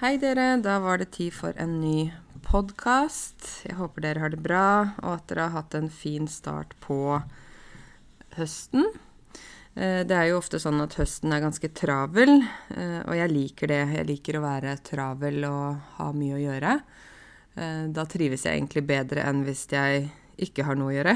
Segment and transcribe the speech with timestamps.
[0.00, 2.08] Hei dere, da var det tid for en ny
[2.42, 3.44] podkast.
[3.62, 4.62] Jeg håper dere har det bra,
[5.04, 6.96] og at dere har hatt en fin start på
[8.34, 8.88] høsten.
[9.78, 12.42] Eh, det er jo ofte sånn at høsten er ganske travel,
[12.74, 13.78] eh, og jeg liker det.
[14.00, 16.74] Jeg liker å være travel og ha mye å gjøre.
[17.54, 20.08] Eh, da trives jeg egentlig bedre enn hvis jeg
[20.48, 21.14] ikke har noe å gjøre.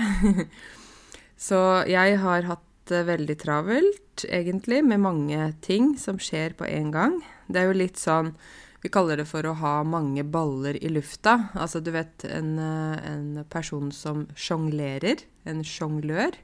[1.48, 1.60] Så
[1.90, 7.20] jeg har hatt veldig travelt, egentlig, med mange ting som skjer på en gang.
[7.50, 8.36] Det er jo litt sånn
[8.80, 11.48] vi kaller det for å ha mange baller i lufta.
[11.58, 15.24] Altså du vet en, eh, en person som sjonglerer.
[15.44, 16.36] En sjonglør.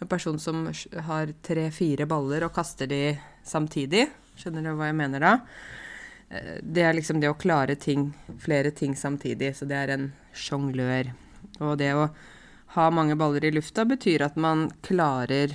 [0.00, 0.66] En person som
[1.06, 4.08] har tre-fire baller og kaster de samtidig.
[4.36, 5.32] Skjønner du hva jeg mener da?
[6.30, 9.54] Eh, det er liksom det å klare ting, flere ting samtidig.
[9.54, 11.12] Så det er en sjonglør.
[11.60, 12.10] Og det å
[12.74, 15.54] ha mange baller i lufta betyr at man klarer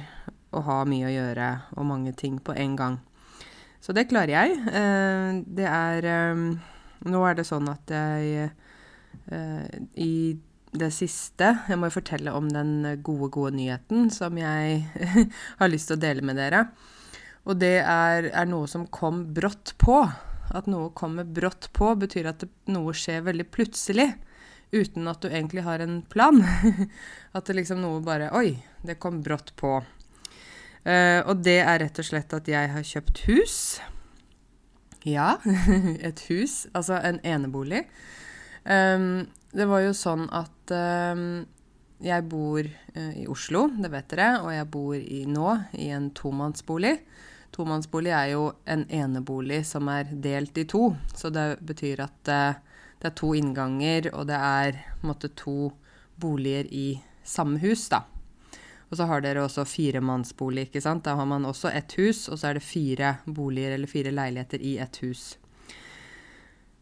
[0.52, 3.00] å ha mye å gjøre og mange ting på en gang.
[3.86, 4.58] Så det klarer jeg.
[4.66, 6.44] Eh, det er eh,
[7.06, 8.48] Nå er det sånn at jeg
[9.30, 9.66] eh,
[10.02, 10.14] i
[10.76, 14.82] det siste Jeg må jo fortelle om den gode, gode nyheten som jeg
[15.60, 16.66] har lyst til å dele med dere.
[17.46, 20.02] Og det er, er, noe som kom brått på.
[20.56, 24.10] At noe kommer brått på, betyr at noe skjer veldig plutselig.
[24.74, 26.42] Uten at du egentlig har en plan.
[27.38, 29.78] at det liksom noe bare Oi, det kom brått på.
[30.86, 33.58] Uh, og det er rett og slett at jeg har kjøpt hus.
[35.06, 35.36] Ja,
[36.10, 36.66] et hus.
[36.74, 37.86] Altså en enebolig.
[38.66, 41.46] Um, det var jo sånn at um,
[42.06, 46.10] jeg bor uh, i Oslo, det vet dere, og jeg bor i, nå i en
[46.18, 46.96] tomannsbolig.
[47.56, 52.82] Tomannsbolig er jo en enebolig som er delt i to, så det betyr at uh,
[53.02, 55.72] det er to innganger, og det er måte to
[56.20, 56.88] boliger i
[57.26, 58.02] samme hus, da.
[58.92, 61.06] Og så har dere også firemannsbolig, ikke sant.
[61.08, 64.62] Da har man også ett hus, og så er det fire boliger eller fire leiligheter
[64.62, 65.36] i ett hus.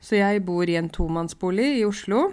[0.04, 2.26] Så jeg bor i en tomannsbolig i Oslo.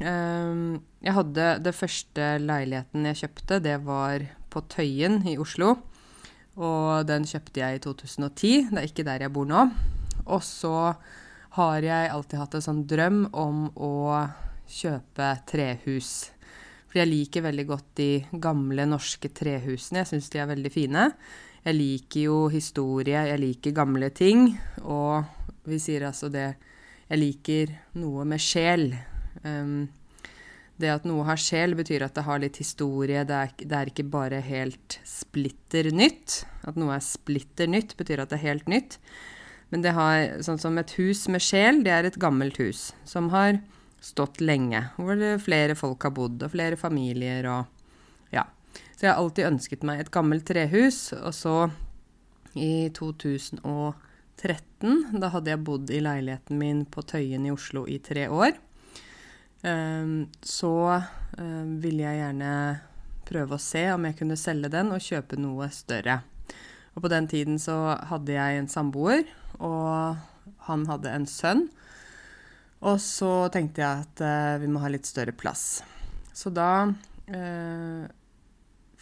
[0.00, 5.74] Ehm, jeg hadde det første leiligheten jeg kjøpte, det var på Tøyen i Oslo.
[6.58, 8.54] Og den kjøpte jeg i 2010.
[8.72, 9.68] Det er ikke der jeg bor nå.
[10.26, 10.94] Og så
[11.58, 13.92] har jeg alltid hatt en sånn drøm om å
[14.68, 16.30] kjøpe trehus.
[16.88, 18.10] For jeg liker veldig godt de
[18.40, 20.02] gamle norske trehusene.
[20.02, 21.04] Jeg syns de er veldig fine.
[21.66, 24.54] Jeg liker jo historie, jeg liker gamle ting.
[24.84, 26.54] Og vi sier altså det
[27.08, 28.90] Jeg liker noe med sjel.
[29.40, 29.88] Um,
[30.78, 33.22] det at noe har sjel, betyr at det har litt historie.
[33.24, 36.42] Det er, det er, ikke bare helt splitter nytt.
[36.68, 38.98] At noe er splitter nytt, betyr at det er helt nytt.
[39.72, 43.32] Men det har, sånn som et hus med sjel, det er et gammelt hus som
[43.32, 43.58] har
[44.00, 44.84] stått lenge.
[44.96, 47.64] Hvor flere folk har bodd, og flere familier og
[48.34, 48.44] Ja.
[48.96, 51.12] Så jeg har alltid ønsket meg et gammelt trehus.
[51.12, 51.70] Og så,
[52.54, 58.28] i 2013, da hadde jeg bodd i leiligheten min på Tøyen i Oslo i tre
[58.28, 58.52] år.
[59.62, 61.02] Um, så
[61.38, 62.52] um, ville jeg gjerne
[63.28, 66.20] prøve å se om jeg kunne selge den og kjøpe noe større.
[66.94, 69.26] Og på den tiden så hadde jeg en samboer,
[69.58, 70.18] og
[70.68, 71.66] han hadde en sønn.
[72.86, 75.80] Og så tenkte jeg at eh, vi må ha litt større plass.
[76.36, 76.86] Så da
[77.26, 78.06] eh,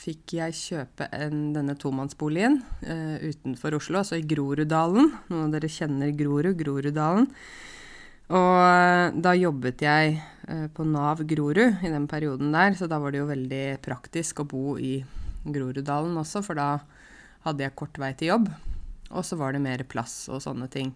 [0.01, 5.13] fikk jeg kjøpe en, denne tomannsboligen eh, utenfor Oslo, altså i Groruddalen.
[5.29, 7.29] Noen av dere kjenner Grorud, Groruddalen.
[8.27, 10.17] Og da jobbet jeg
[10.75, 14.49] på Nav Grorud i den perioden der, så da var det jo veldig praktisk å
[14.51, 14.97] bo i
[15.47, 16.81] Groruddalen også, for da
[17.45, 18.49] hadde jeg kort vei til jobb.
[19.13, 20.91] Og så var det mer plass og sånne ting.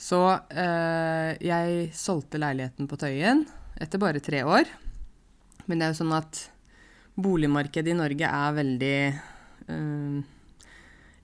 [0.00, 3.44] Så eh, jeg solgte leiligheten på Tøyen
[3.80, 4.68] etter bare tre år.
[5.68, 6.46] Men det er jo sånn at
[7.20, 10.20] boligmarkedet i Norge er veldig eh,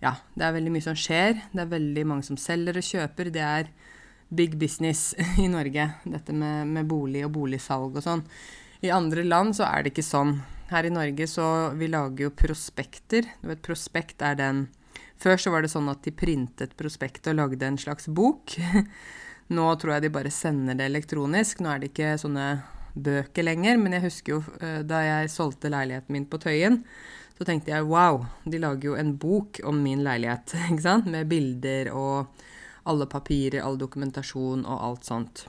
[0.04, 1.40] Ja, det er veldig mye som skjer.
[1.54, 3.32] Det er veldig mange som selger og kjøper.
[3.32, 3.72] Det er
[4.28, 8.26] big business i Norge, dette med, med bolig og boligsalg og sånn.
[8.84, 10.36] I andre land så er det ikke sånn.
[10.68, 11.46] Her i Norge så
[11.78, 13.24] vi lager jo prospekter.
[13.40, 14.66] Du vet, prospekt er den
[15.22, 18.56] før så var det sånn at de printet prospektet og lagde en slags bok.
[19.56, 21.60] Nå tror jeg de bare sender det elektronisk.
[21.62, 22.48] Nå er det ikke sånne
[22.96, 23.78] bøker lenger.
[23.80, 26.82] Men jeg husker jo eh, da jeg solgte leiligheten min på Tøyen,
[27.36, 31.10] så tenkte jeg wow, de lager jo en bok om min leilighet, ikke sant?
[31.12, 32.42] Med bilder og
[32.86, 35.46] alle papirer, all dokumentasjon og alt sånt.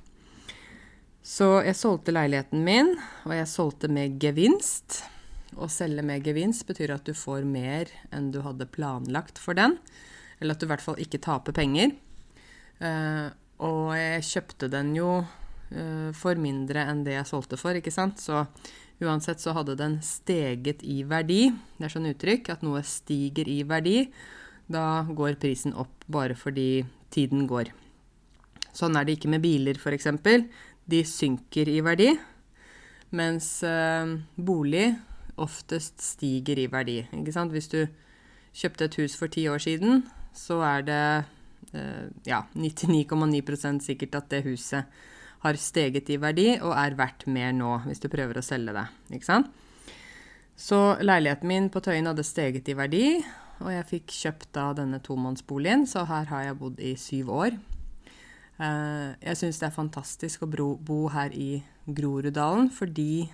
[1.28, 2.94] Så jeg solgte leiligheten min,
[3.28, 5.02] og jeg solgte med gevinst.
[5.56, 9.78] Å selge med gevinst betyr at du får mer enn du hadde planlagt for den.
[10.42, 11.94] Eller at du i hvert fall ikke taper penger.
[12.82, 13.32] Uh,
[13.64, 18.22] og jeg kjøpte den jo uh, for mindre enn det jeg solgte for, ikke sant.
[18.22, 18.44] Så
[19.02, 21.48] uansett så hadde den steget i verdi.
[21.78, 24.02] Det er sånn uttrykk at noe stiger i verdi.
[24.68, 26.84] Da går prisen opp bare fordi
[27.14, 27.72] tiden går.
[28.76, 30.12] Sånn er det ikke med biler, f.eks.
[30.88, 32.12] De synker i verdi,
[33.16, 34.92] mens uh, bolig
[35.38, 37.02] oftest stiger i verdi.
[37.16, 37.54] Ikke sant?
[37.56, 37.84] Hvis du
[38.58, 40.04] kjøpte et hus for ti år siden,
[40.34, 41.04] så er det
[41.74, 44.90] eh, ja, 99,9% sikkert at det huset
[45.44, 48.88] har steget i verdi og er verdt mer nå, hvis du prøver å selge det.
[49.14, 49.52] Ikke sant?
[50.58, 53.06] Så leiligheten min på Tøyen hadde steget i verdi,
[53.62, 57.58] og jeg fikk kjøpt da denne tomannsboligen, så her har jeg bodd i syv år.
[58.58, 63.28] Eh, jeg syns det er fantastisk å bo her i Groruddalen, fordi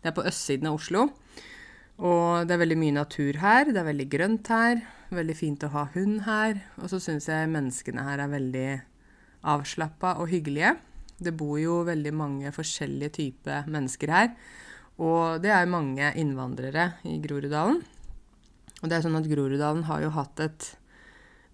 [0.00, 1.08] det er på østsiden av Oslo.
[2.00, 4.80] Og det er veldig mye natur her, det er veldig grønt her,
[5.12, 6.62] veldig fint å ha hund her.
[6.80, 8.68] Og så syns jeg menneskene her er veldig
[9.50, 10.74] avslappa og hyggelige.
[11.20, 14.32] Det bor jo veldig mange forskjellige typer mennesker her.
[15.00, 17.80] Og det er mange innvandrere i Groruddalen.
[18.80, 20.74] Og det er sånn at Groruddalen har jo hatt et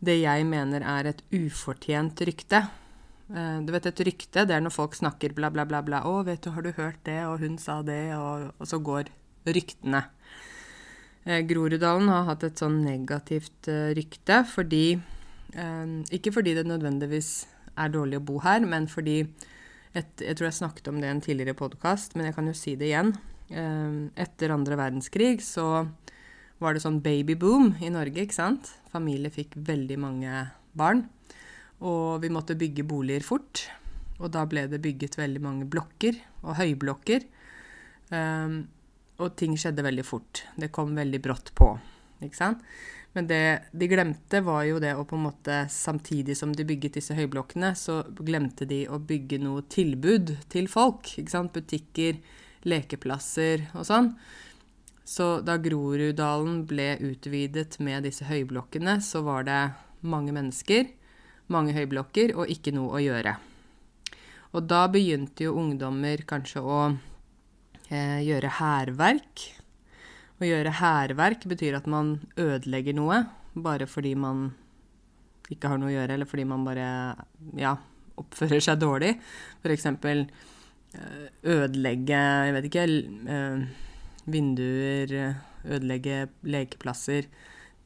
[0.06, 2.66] det jeg mener er et ufortjent rykte.
[3.34, 6.02] Eh, du vet, et rykte, det er når folk snakker bla, bla, bla, bla.
[6.06, 9.11] 'Å, vet du, har du hørt det?' Og hun sa det, og, og så går
[9.46, 10.05] ryktene.
[11.26, 17.49] Eh, Groruddalen har hatt et sånn negativt eh, rykte fordi eh, Ikke fordi det nødvendigvis
[17.76, 19.25] er dårlig å bo her, men fordi
[19.96, 22.55] et, Jeg tror jeg snakket om det i en tidligere podkast, men jeg kan jo
[22.55, 23.14] si det igjen.
[23.49, 25.87] Etter andre verdenskrig så
[26.61, 28.75] var det sånn babyboom i Norge, ikke sant?
[28.93, 30.43] Familier fikk veldig mange
[30.76, 31.06] barn.
[31.84, 33.67] Og vi måtte bygge boliger fort.
[34.17, 37.26] Og da ble det bygget veldig mange blokker, og høyblokker.
[38.08, 38.62] Um,
[39.20, 40.44] og ting skjedde veldig fort.
[40.56, 41.75] Det kom veldig brått på.
[42.25, 42.64] Ikke sant?
[43.17, 43.43] Men det
[43.73, 47.73] de glemte, var jo det å på en måte Samtidig som de bygget disse høyblokkene,
[47.76, 51.08] så glemte de å bygge noe tilbud til folk.
[51.17, 51.56] Ikke sant?
[51.56, 52.20] Butikker,
[52.69, 54.12] lekeplasser og sånn.
[55.06, 59.61] Så da Groruddalen ble utvidet med disse høyblokkene, så var det
[60.05, 60.88] mange mennesker
[61.52, 63.37] mange høyblokker og ikke noe å gjøre.
[64.56, 66.81] Og da begynte jo ungdommer kanskje å
[67.90, 69.46] eh, gjøre hærverk.
[70.37, 73.25] Å gjøre hærverk betyr at man ødelegger noe
[73.56, 74.50] bare fordi man
[75.52, 76.87] ikke har noe å gjøre, eller fordi man bare
[77.56, 77.76] ja,
[78.19, 79.14] oppfører seg dårlig.
[79.62, 79.87] F.eks.
[79.87, 83.66] Eh, ødelegge jeg vet ikke eh,
[84.26, 85.19] vinduer,
[85.66, 87.28] ødelegge lekeplasser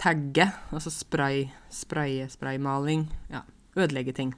[0.00, 3.06] tagge, altså spray, spraye, spraymaling.
[3.32, 3.44] Ja,
[3.76, 4.34] ødelegge ting.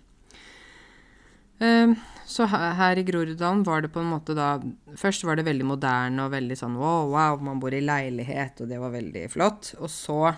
[1.62, 1.94] Uh,
[2.26, 4.56] så her i Groruddalen var det på en måte da
[4.98, 8.70] Først var det veldig moderne og veldig sånn wow, wow, man bor i leilighet, og
[8.72, 9.74] det var veldig flott.
[9.78, 10.32] Og så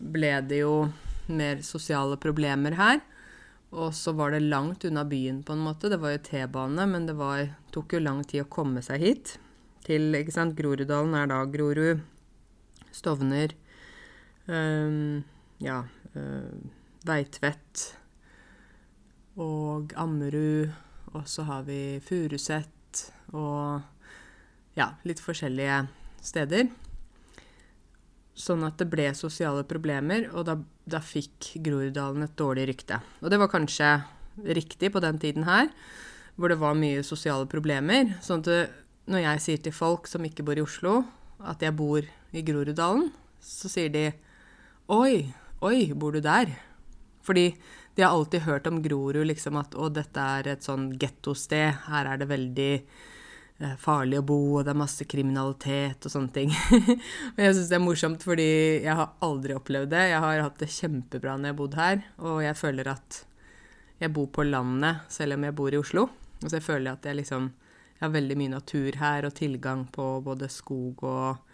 [0.00, 0.74] ble det jo
[1.30, 3.00] mer sosiale problemer her.
[3.70, 5.90] Og så var det langt unna byen, på en måte.
[5.92, 9.36] Det var jo T-bane, men det var, tok jo lang tid å komme seg hit.
[9.86, 12.02] Til, ikke sant, Groruddalen er da Grorud,
[12.90, 13.54] Stovner,
[14.50, 15.22] Um,
[15.62, 15.84] ja
[16.16, 16.54] uh,
[17.06, 17.84] Veitvet
[19.40, 20.72] og Ammerud.
[21.14, 23.80] Og så har vi Furuset og
[24.78, 25.82] ja, litt forskjellige
[26.22, 26.68] steder.
[28.38, 30.54] Sånn at det ble sosiale problemer, og da,
[30.86, 33.00] da fikk Groruddalen et dårlig rykte.
[33.20, 33.90] Og det var kanskje
[34.56, 35.68] riktig på den tiden her,
[36.38, 38.14] hvor det var mye sosiale problemer.
[38.24, 38.78] Sånn at
[39.10, 41.00] når jeg sier til folk som ikke bor i Oslo,
[41.42, 43.10] at jeg bor i Groruddalen,
[43.42, 44.10] så sier de
[44.88, 46.50] Oi, oi, bor du der?
[47.22, 47.54] Fordi
[47.94, 51.82] de har alltid hørt om Grorud, liksom at å, dette er et sånn gettosted.
[51.86, 56.34] Her er det veldig eh, farlig å bo, og det er masse kriminalitet og sånne
[56.34, 56.54] ting.
[57.34, 58.50] og jeg syns det er morsomt, fordi
[58.86, 60.04] jeg har aldri opplevd det.
[60.14, 63.24] Jeg har hatt det kjempebra når jeg har bodd her, og jeg føler at
[64.00, 66.08] jeg bor på landet selv om jeg bor i Oslo.
[66.40, 67.50] Og så jeg føler at jeg liksom
[68.00, 71.49] jeg har veldig mye natur her, og tilgang på både skog og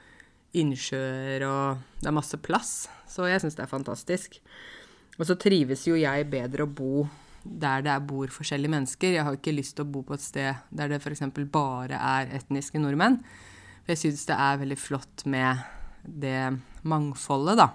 [0.61, 2.73] innsjøer, og det er masse plass.
[3.11, 4.41] Så jeg syns det er fantastisk.
[5.17, 7.07] Og så trives jo jeg bedre å bo
[7.47, 9.15] der det bor forskjellige mennesker.
[9.15, 11.23] Jeg har ikke lyst til å bo på et sted der det f.eks.
[11.53, 13.21] bare er etniske nordmenn.
[13.85, 15.63] For jeg syns det er veldig flott med
[16.07, 17.71] det mangfoldet, da.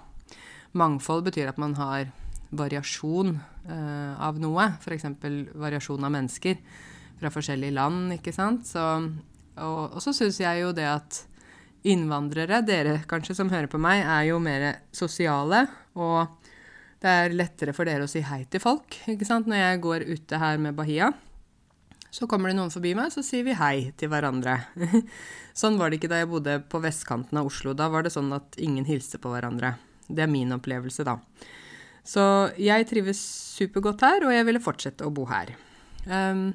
[0.76, 2.12] Mangfold betyr at man har
[2.52, 3.34] variasjon
[3.68, 4.70] uh, av noe.
[4.80, 5.08] F.eks.
[5.56, 6.60] variasjon av mennesker
[7.20, 8.66] fra forskjellige land, ikke sant.
[8.68, 8.82] Så,
[9.56, 11.22] og, og så syns jeg jo det at
[11.88, 15.64] innvandrere, dere kanskje som hører på meg, er jo mer sosiale.
[15.98, 16.26] Og
[17.02, 18.98] det er lettere for dere å si hei til folk.
[19.10, 19.50] ikke sant?
[19.50, 21.10] Når jeg går ute her med Bahia,
[22.12, 24.58] så kommer det noen forbi meg, så sier vi hei til hverandre.
[25.60, 27.72] sånn var det ikke da jeg bodde på vestkanten av Oslo.
[27.74, 29.74] Da var det sånn at ingen hilste på hverandre.
[30.12, 31.16] Det er min opplevelse, da.
[32.04, 32.22] Så
[32.60, 33.20] jeg trives
[33.56, 35.54] supergodt her, og jeg ville fortsette å bo her.
[36.04, 36.50] Um,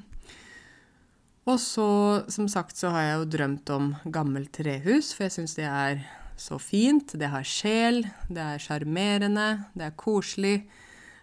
[1.48, 1.88] og så,
[2.28, 6.02] som sagt, så har jeg jo drømt om gammelt trehus, for jeg syns det er
[6.38, 7.14] så fint.
[7.18, 10.58] Det har sjel, det er sjarmerende, det er koselig.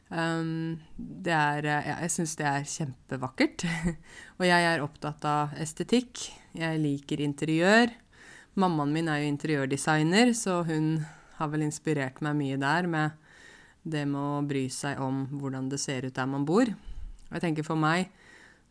[0.10, 3.68] Um, det er ja, Jeg syns det er kjempevakkert.
[4.40, 6.28] og jeg er opptatt av estetikk.
[6.58, 7.94] Jeg liker interiør.
[8.56, 11.06] Mammaen min er jo interiørdesigner, så hun
[11.38, 13.24] har vel inspirert meg mye der med
[13.86, 16.70] det med å bry seg om hvordan det ser ut der man bor.
[16.70, 18.10] Og jeg tenker for meg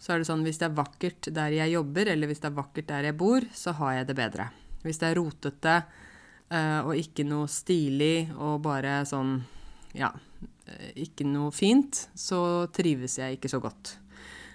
[0.05, 2.59] så er det sånn hvis det er vakkert der jeg jobber, eller hvis det er
[2.59, 4.51] vakkert der jeg bor, så har jeg det bedre.
[4.85, 9.39] Hvis det er rotete uh, og ikke noe stilig og bare sånn
[9.97, 13.95] ja, uh, ikke noe fint, så trives jeg ikke så godt.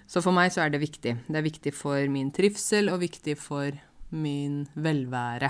[0.09, 1.15] Så for meg så er det viktig.
[1.25, 3.73] Det er viktig for min trivsel og viktig for
[4.13, 5.49] min velvære.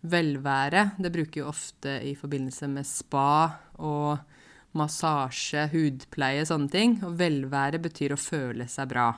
[0.00, 3.32] Velvære det bruker jo ofte i forbindelse med spa
[3.84, 4.16] og
[4.76, 6.98] massasje, hudpleie, sånne ting.
[7.06, 9.08] Og velvære betyr å føle seg bra.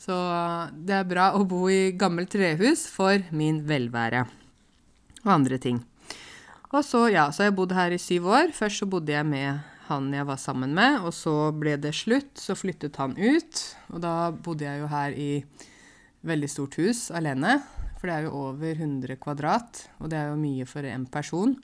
[0.00, 0.16] Så
[0.76, 4.26] det er bra å bo i gammelt trehus for min velvære.
[5.24, 5.80] Og andre ting.
[6.74, 8.52] Og så, ja, så har jeg bodd her i syv år.
[8.54, 12.34] Først så bodde jeg med han jeg var sammen med, og så ble det slutt.
[12.42, 13.62] Så flyttet han ut,
[13.94, 15.30] og da bodde jeg jo her i
[16.26, 17.60] veldig stort hus alene.
[17.96, 21.54] For det er jo over 100 kvadrat, og det er jo mye for én person.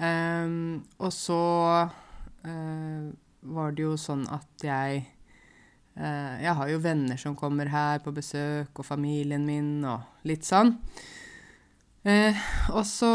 [0.00, 1.40] Um, og så
[1.84, 3.08] uh,
[3.52, 5.02] var det jo sånn at jeg
[5.98, 10.46] uh, Jeg har jo venner som kommer her på besøk, og familien min, og litt
[10.48, 10.72] sånn.
[12.06, 12.32] Uh,
[12.72, 13.10] og så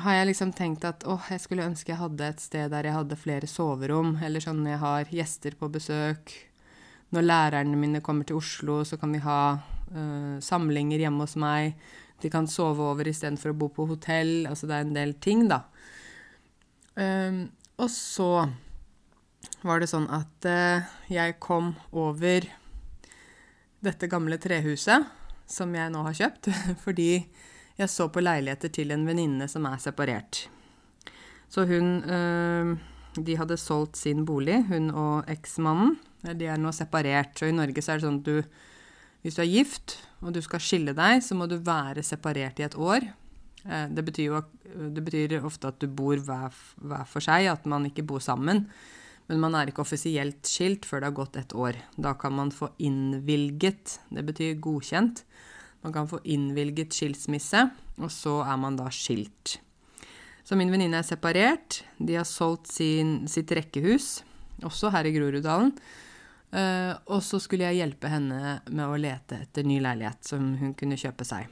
[0.00, 2.96] har jeg liksom tenkt at åh, jeg skulle ønske jeg hadde et sted der jeg
[2.96, 6.32] hadde flere soverom, eller sånn jeg har gjester på besøk.
[7.12, 9.42] Når lærerne mine kommer til Oslo, så kan vi ha
[10.40, 11.74] samlinger hjemme hos meg.
[12.22, 14.46] De kan sove over istedenfor å bo på hotell.
[14.48, 15.66] Altså det er en del ting, da.
[16.94, 17.46] Um,
[17.80, 18.48] og så
[19.64, 22.46] var det sånn at uh, jeg kom over
[23.82, 25.08] dette gamle trehuset
[25.48, 26.50] som jeg nå har kjøpt,
[26.84, 27.10] fordi
[27.78, 30.46] jeg så på leiligheter til en venninne som er separert.
[31.52, 32.72] Så hun uh,
[33.12, 35.98] De hadde solgt sin bolig, hun og eksmannen.
[36.22, 37.34] De er nå separert.
[37.36, 38.38] Så i Norge så er det sånn at du
[39.22, 42.64] Hvis du er gift og du skal skille deg, så må du være separert i
[42.64, 43.04] et år.
[43.68, 44.42] Eh, det betyr jo
[44.72, 48.64] det betyr ofte at du bor hver, hver, for seg, at man ikke bor sammen.
[49.28, 51.78] Men man er ikke offisielt skilt før det har gått et år.
[51.96, 55.22] Da kan man få innvilget, det betyr godkjent,
[55.82, 57.66] man kan få innvilget skilsmisse,
[57.98, 59.58] og så er man da skilt.
[60.46, 61.82] Så min venninne er separert.
[61.98, 64.22] De har solgt sin, sitt rekkehus,
[64.66, 65.74] også her i Groruddalen.
[66.52, 70.74] Uh, og så skulle jeg hjelpe henne med å lete etter ny leilighet som hun
[70.76, 71.48] kunne kjøpe seg.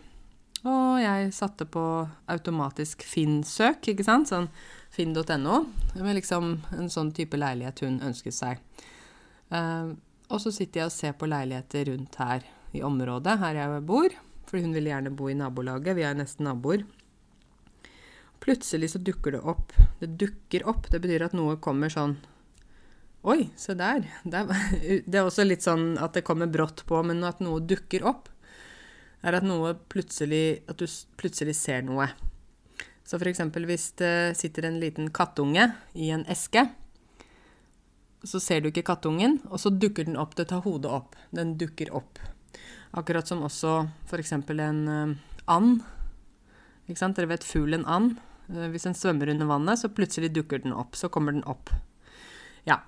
[0.69, 1.83] Og jeg satte på
[2.29, 4.49] automatisk Finn-søk, ikke sant, sånn
[4.93, 5.61] finn.no,
[5.97, 8.61] med liksom en sånn type leilighet hun ønsket seg.
[9.49, 9.97] Uh,
[10.29, 12.45] og så sitter jeg og ser på leiligheter rundt her
[12.77, 14.17] i området, her jeg bor,
[14.51, 16.85] fordi hun ville gjerne bo i nabolaget, vi er nesten naboer.
[18.41, 19.73] Plutselig så dukker det opp.
[20.01, 22.19] Det dukker opp, det betyr at noe kommer sånn
[23.29, 24.07] Oi, se der.
[24.25, 24.39] Det
[25.13, 28.31] er også litt sånn at det kommer brått på, men at noe dukker opp
[29.23, 30.87] er at plutselig At du
[31.17, 32.09] plutselig ser noe.
[33.05, 33.41] Så f.eks.
[33.67, 36.69] hvis det sitter en liten kattunge i en eske,
[38.23, 40.37] så ser du ikke kattungen, og så dukker den opp.
[40.37, 41.17] Det tar hodet opp.
[41.35, 42.21] Den dukker opp.
[42.93, 44.33] Akkurat som også f.eks.
[44.33, 45.81] en uh, and.
[46.87, 47.17] Ikke sant?
[47.17, 48.21] Dere vet fuglen and.
[48.51, 50.95] Uh, hvis den svømmer under vannet, så plutselig dukker den opp.
[50.95, 51.73] Så kommer den opp.
[52.69, 52.83] Ja.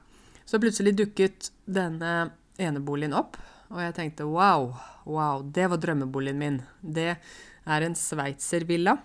[0.44, 3.38] Så plutselig dukket denne eneboligen opp,
[3.73, 4.71] og jeg tenkte wow,
[5.09, 6.61] wow, det var drømmeboligen min.
[6.81, 8.99] Det er en sveitservilla.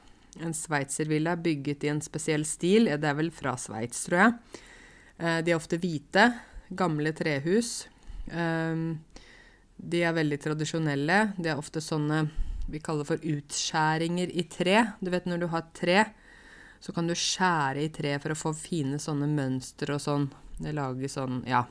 [0.44, 2.92] En sveitservilla bygget i en spesiell stil.
[2.92, 4.34] Det er vel fra Sveits, tror jeg.
[5.18, 6.28] Eh, de er ofte hvite.
[6.78, 7.88] Gamle trehus.
[8.28, 9.00] Ehm,
[9.78, 11.22] de er veldig tradisjonelle.
[11.38, 12.26] De er ofte sånne
[12.68, 14.82] vi kaller for utskjæringer i tre.
[15.00, 16.02] Du vet når du har tre,
[16.84, 20.28] så kan du skjære i tre for å få fine sånne mønstre og sånn.
[20.60, 21.64] Det lager sånn, ja,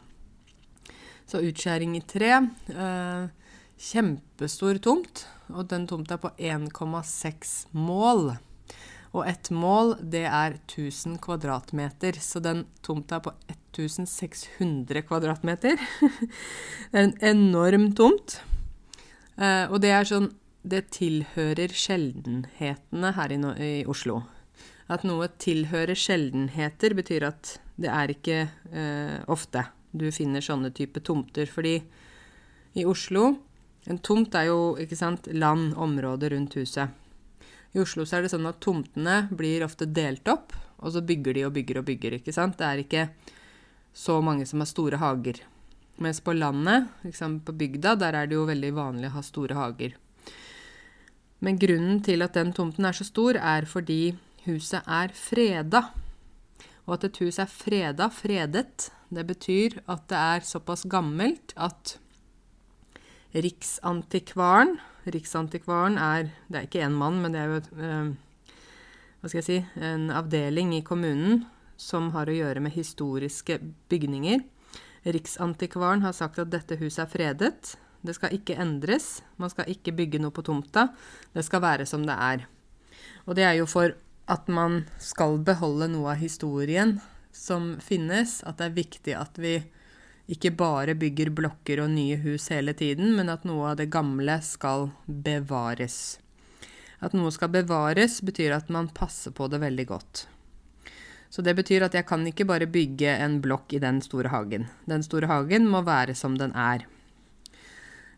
[1.26, 2.32] så utskjæring i tre.
[2.70, 3.28] Eh,
[3.76, 8.36] kjempestor tomt, og den tomta er på 1,6 mål.
[9.16, 13.32] Og ett mål, det er 1000 kvadratmeter, så den tomta er på
[13.76, 15.80] 1600 kvadratmeter.
[16.90, 18.40] det er en enorm tomt.
[19.36, 20.32] Eh, og det er sånn
[20.66, 24.24] Det tilhører sjeldenhetene her i, i Oslo.
[24.90, 28.38] At noe tilhører sjeldenheter, betyr at det er ikke
[28.72, 29.62] eh, ofte
[29.98, 31.48] du finner sånne type tomter.
[31.50, 31.80] Fordi
[32.76, 33.34] i Oslo
[33.86, 36.90] En tomt er jo ikke sant, land, område rundt huset.
[37.70, 41.36] I Oslo så er det sånn at tomtene blir ofte delt opp, og så bygger
[41.36, 42.16] de og bygger og bygger.
[42.18, 42.56] ikke sant?
[42.58, 43.04] Det er ikke
[43.94, 45.38] så mange som har store hager.
[46.02, 49.54] Mens på landet, liksom på bygda, der er det jo veldig vanlig å ha store
[49.54, 49.94] hager.
[51.38, 55.82] Men grunnen til at den tomten er så stor, er fordi huset er freda.
[56.86, 61.96] Og at et hus er freda, fredet, det betyr at det er såpass gammelt at
[63.36, 68.56] Riksantikvaren Riksantikvaren er Det er ikke én mann, men det er jo et, eh,
[69.20, 71.44] hva skal jeg si, en avdeling i kommunen
[71.76, 74.42] som har å gjøre med historiske bygninger.
[75.06, 77.76] Riksantikvaren har sagt at dette huset er fredet.
[78.02, 79.22] Det skal ikke endres.
[79.38, 80.88] Man skal ikke bygge noe på tomta.
[81.34, 82.46] Det skal være som det er.
[83.26, 83.94] Og det er jo for
[84.26, 87.00] at man skal beholde noe av historien
[87.36, 89.58] som finnes, at det er viktig at vi
[90.32, 94.40] ikke bare bygger blokker og nye hus hele tiden, men at noe av det gamle
[94.42, 96.18] skal bevares.
[97.04, 100.24] At noe skal bevares, betyr at man passer på det veldig godt.
[101.30, 104.66] Så det betyr at jeg kan ikke bare bygge en blokk i den store hagen.
[104.88, 106.86] Den store hagen må være som den er.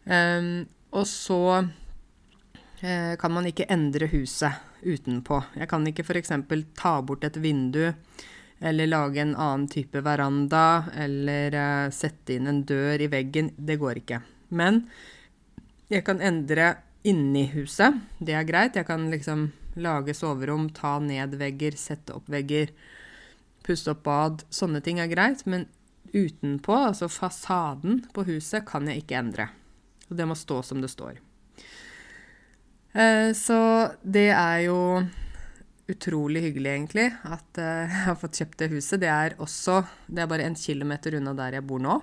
[0.09, 5.43] Um, og så uh, kan man ikke endre huset utenpå.
[5.59, 6.33] Jeg kan ikke f.eks.
[6.79, 7.91] ta bort et vindu
[8.61, 13.53] eller lage en annen type veranda, eller uh, sette inn en dør i veggen.
[13.57, 14.21] Det går ikke.
[14.49, 14.83] Men
[15.93, 16.73] jeg kan endre
[17.07, 18.01] inni huset.
[18.19, 18.77] Det er greit.
[18.77, 22.73] Jeg kan liksom lage soverom, ta ned vegger, sette opp vegger,
[23.67, 24.43] pusse opp bad.
[24.51, 25.47] Sånne ting er greit.
[25.47, 25.69] Men
[26.13, 29.49] utenpå, altså fasaden på huset, kan jeg ikke endre.
[30.09, 31.23] Og det må stå som det står.
[32.97, 33.61] Uh, så
[34.03, 34.79] det er jo
[35.89, 39.01] utrolig hyggelig, egentlig, at uh, jeg har fått kjøpt det huset.
[39.03, 41.99] Det er også Det er bare en kilometer unna der jeg bor nå.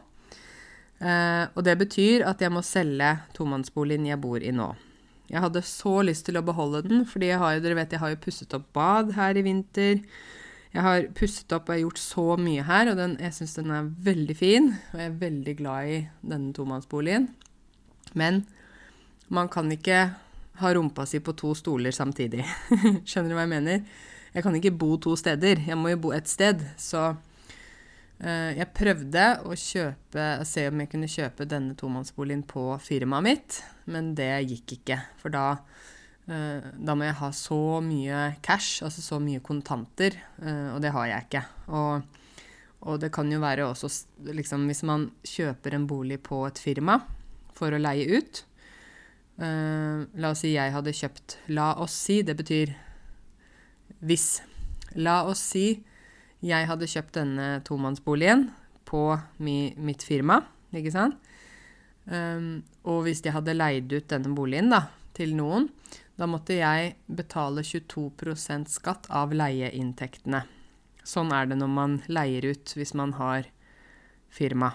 [0.96, 4.72] Uh, og det betyr at jeg må selge tomannsboligen jeg bor i nå.
[5.30, 8.14] Jeg hadde så lyst til å beholde den, fordi jeg har, dere vet, jeg har
[8.14, 10.04] jo pusset opp bad her i vinter.
[10.76, 13.90] Jeg har pusset opp og gjort så mye her, og den, jeg syns den er
[14.06, 14.70] veldig fin.
[14.92, 17.30] Og jeg er veldig glad i denne tomannsboligen.
[18.14, 18.44] Men
[19.34, 20.04] man kan ikke
[20.60, 22.46] ha rumpa si på to stoler samtidig.
[23.08, 24.04] Skjønner du hva jeg mener?
[24.36, 25.62] Jeg kan ikke bo to steder.
[25.64, 26.64] Jeg må jo bo ett sted.
[26.82, 33.28] Så uh, jeg prøvde å kjøpe, se om jeg kunne kjøpe denne tomannsboligen på firmaet
[33.28, 33.60] mitt,
[33.92, 35.00] men det gikk ikke.
[35.22, 35.46] For da,
[36.28, 40.92] uh, da må jeg ha så mye cash, altså så mye kontanter, uh, og det
[40.96, 41.46] har jeg ikke.
[41.80, 42.26] Og,
[42.86, 43.90] og det kan jo være også
[44.36, 47.00] liksom, Hvis man kjøper en bolig på et firma
[47.56, 48.44] for å leie ut,
[49.36, 52.72] Uh, la oss si jeg hadde kjøpt La oss si, det betyr
[54.06, 54.40] hvis.
[54.96, 55.68] La oss si
[56.46, 58.48] jeg hadde kjøpt denne tomannsboligen
[58.86, 59.02] på
[59.44, 60.40] mi, mitt firma,
[60.76, 61.18] ikke sant?
[62.06, 64.86] Um, og hvis jeg hadde leid ut denne boligen da,
[65.18, 65.68] til noen,
[66.16, 70.44] da måtte jeg betale 22% skatt av leieinntektene.
[71.06, 73.50] Sånn er det når man leier ut hvis man har
[74.32, 74.72] firma.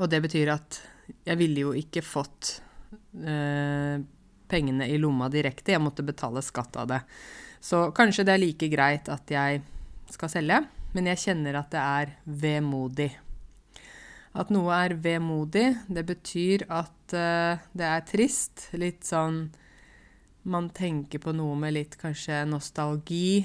[0.00, 0.80] Og det betyr at
[1.26, 2.58] jeg ville jo ikke fått
[3.12, 4.00] Eh,
[4.48, 5.72] pengene i lomma direkte.
[5.72, 7.00] Jeg måtte betale skatt av det.
[7.60, 9.62] Så kanskje det er like greit at jeg
[10.12, 10.58] skal selge,
[10.92, 13.10] men jeg kjenner at det er vemodig.
[14.36, 18.70] At noe er vemodig, det betyr at uh, det er trist.
[18.72, 19.50] Litt sånn
[20.42, 23.44] Man tenker på noe med litt kanskje nostalgi.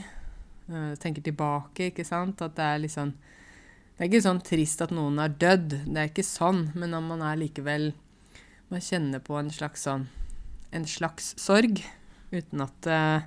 [0.67, 2.41] Uh, tenker tilbake, ikke sant.
[2.41, 5.75] At det er litt sånn Det er ikke sånn trist at noen er dødd.
[5.86, 7.91] Det er ikke sånn, men når man er likevel
[8.67, 10.08] man kjenner på en slags sånn
[10.75, 11.80] En slags sorg,
[12.32, 13.23] uten at uh,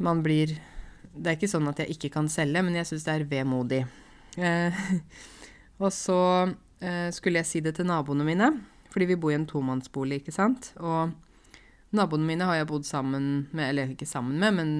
[0.00, 0.54] man blir
[1.12, 3.82] Det er ikke sånn at jeg ikke kan selge, men jeg syns det er vemodig.
[4.38, 4.72] Uh,
[5.84, 8.48] og så uh, skulle jeg si det til naboene mine,
[8.94, 10.70] fordi vi bor i en tomannsbolig, ikke sant.
[10.80, 11.12] Og
[11.92, 14.72] naboene mine har jeg bodd sammen med, eller ikke sammen med, men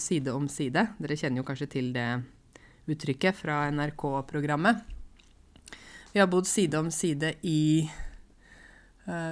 [0.00, 0.86] side om side.
[0.96, 2.08] Dere kjenner jo kanskje til det
[2.88, 4.80] uttrykket fra NRK-programmet.
[6.16, 7.90] Vi har bodd side om side i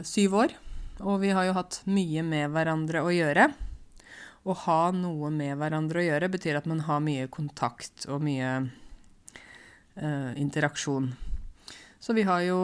[0.06, 0.54] syv år.
[1.02, 3.48] Og vi har jo hatt mye med hverandre å gjøre.
[4.44, 8.50] Å ha noe med hverandre å gjøre betyr at man har mye kontakt og mye
[9.96, 11.08] eh, interaksjon.
[11.98, 12.58] Så vi har jo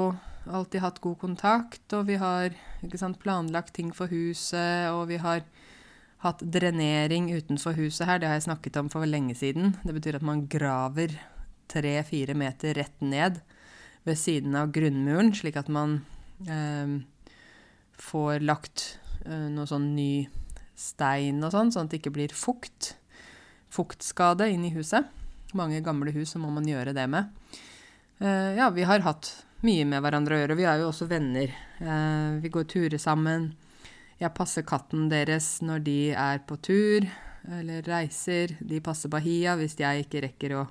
[0.44, 2.52] alltid hatt god kontakt, og vi har
[3.00, 5.42] sant, planlagt ting for huset, og vi har
[6.20, 8.20] hatt drenering utenfor huset her.
[8.20, 9.78] Det har jeg snakket om for lenge siden.
[9.80, 11.16] Det betyr at man graver
[11.70, 13.40] tre-fire meter rett ned
[14.04, 16.02] ved siden av grunnmuren, slik at man
[18.00, 20.28] får lagt uh, noe sånn ny
[20.78, 22.94] stein og sånn, sånn at det ikke blir fukt.
[23.70, 25.06] Fuktskade inn i huset.
[25.54, 27.30] Mange gamle hus så må man gjøre det med.
[28.20, 29.32] Uh, ja, vi har hatt
[29.66, 30.58] mye med hverandre å gjøre.
[30.58, 31.52] Vi er jo også venner.
[31.80, 33.52] Uh, vi går turer sammen.
[34.20, 37.06] Jeg passer katten deres når de er på tur
[37.48, 38.56] eller reiser.
[38.60, 40.66] De passer Bahia hvis jeg ikke rekker å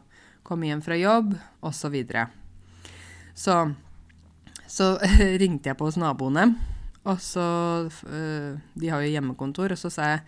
[0.45, 1.33] komme hjem fra jobb,
[1.65, 1.79] osv.
[1.79, 2.27] Så, videre.
[3.37, 3.55] så
[4.69, 4.93] så
[5.41, 6.51] ringte jeg på hos naboene,
[7.09, 7.43] og så
[7.89, 10.23] uh, De har jo hjemmekontor, og så sa jeg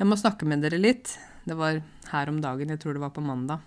[0.00, 1.14] Jeg må snakke med dere litt.
[1.46, 1.78] Det var
[2.10, 3.62] her om dagen, jeg tror det var på mandag.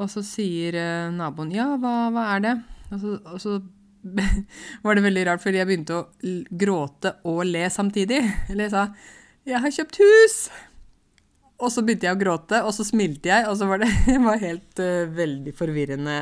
[0.00, 2.52] Og så sier eh, naboen ja, hva, hva er det?
[2.88, 3.58] Og så, og så
[4.84, 6.06] var det veldig rart, fordi jeg begynte å
[6.62, 8.22] gråte og le samtidig.
[8.50, 8.86] Eller jeg sa
[9.44, 10.40] 'Jeg har kjøpt hus'!
[11.62, 13.90] Og så begynte jeg å gråte, og så smilte jeg, og så var det
[14.28, 16.16] var helt uh, veldig forvirrende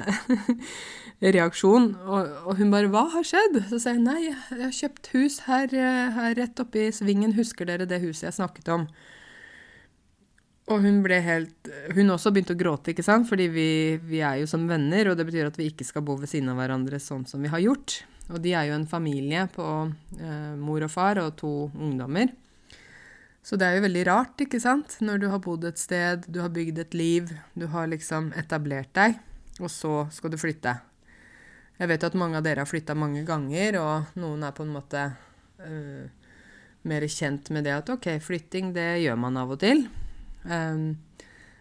[1.37, 1.95] reaksjon.
[2.05, 5.39] Og, og, hun bare 'Hva har skjedd?' Så sa jeg 'Nei, jeg har kjøpt hus
[5.49, 7.37] her, eh, her rett oppe i svingen.
[7.37, 8.87] Husker dere det huset jeg snakket om?'
[10.71, 13.27] Og hun ble helt Hun også begynte å gråte, ikke sant?
[13.29, 16.15] Fordi vi, vi, er jo som venner, og det betyr at vi ikke skal bo
[16.21, 18.05] ved siden av hverandre sånn som vi har gjort.
[18.31, 19.67] Og de er jo en familie på
[20.21, 22.31] eh, mor og far og to ungdommer.
[23.43, 24.99] Så det er jo veldig rart, ikke sant?
[25.01, 28.93] Når du har bodd et sted, du har bygd et liv, du har liksom etablert
[28.97, 29.17] deg,
[29.61, 30.77] og så skal du flytte.
[31.81, 34.75] Jeg vet at mange av dere har flytta mange ganger, og noen er på en
[34.75, 36.05] måte uh,
[36.85, 39.87] mer kjent med det at ok, flytting, det gjør man av og til.
[40.45, 41.01] Um,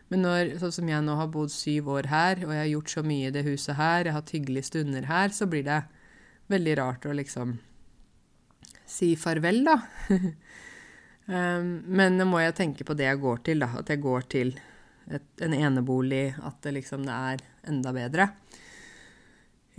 [0.10, 2.94] men når, sånn som jeg nå har bodd syv år her, og jeg har gjort
[2.98, 5.84] så mye i det huset her, jeg har hatt hyggelige stunder her, så blir det
[6.50, 7.56] veldig rart å liksom
[8.90, 9.78] si farvel, da.
[11.30, 13.72] um, men nå må jeg tenke på det jeg går til, da.
[13.80, 14.56] At jeg går til
[15.10, 18.30] et, en enebolig, at det liksom det er enda bedre.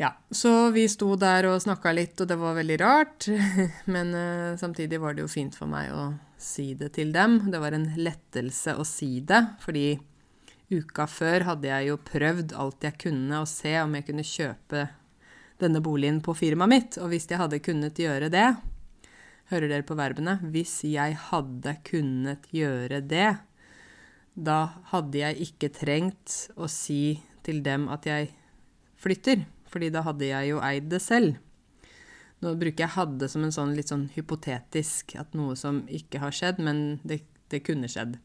[0.01, 3.27] Ja, så vi sto der og snakka litt, og det var veldig rart.
[3.95, 7.43] Men uh, samtidig var det jo fint for meg å si det til dem.
[7.53, 9.99] Det var en lettelse å si det, fordi
[10.71, 14.87] uka før hadde jeg jo prøvd alt jeg kunne å se om jeg kunne kjøpe
[15.61, 16.99] denne boligen på firmaet mitt.
[17.03, 18.49] Og hvis jeg hadde kunnet gjøre det
[19.51, 20.37] Hører dere på verbene?
[20.55, 23.33] Hvis jeg hadde kunnet gjøre det,
[24.39, 24.59] da
[24.93, 28.31] hadde jeg ikke trengt å si til dem at jeg
[29.01, 31.39] flytter fordi da hadde jeg jo eid det selv.
[32.41, 36.35] Nå bruker jeg 'hadde' som en sånn litt sånn hypotetisk, at noe som ikke har
[36.35, 37.21] skjedd, men det,
[37.53, 38.17] det kunne skjedd.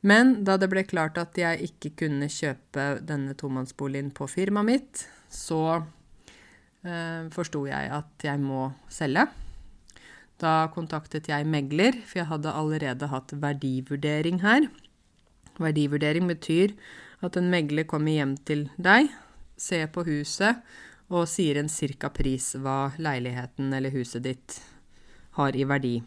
[0.00, 5.04] Men da det ble klart at jeg ikke kunne kjøpe denne tomannsboligen på firmaet mitt,
[5.28, 5.82] så
[6.84, 9.26] eh, forsto jeg at jeg må selge.
[10.42, 14.66] Da kontaktet jeg megler, for jeg hadde allerede hatt verdivurdering her.
[15.62, 16.74] Verdivurdering betyr
[17.24, 19.12] at en megler kommer hjem til deg,
[19.56, 20.64] ser på huset
[21.12, 24.58] og sier en cirka pris hva leiligheten eller huset ditt
[25.38, 25.98] har i verdi.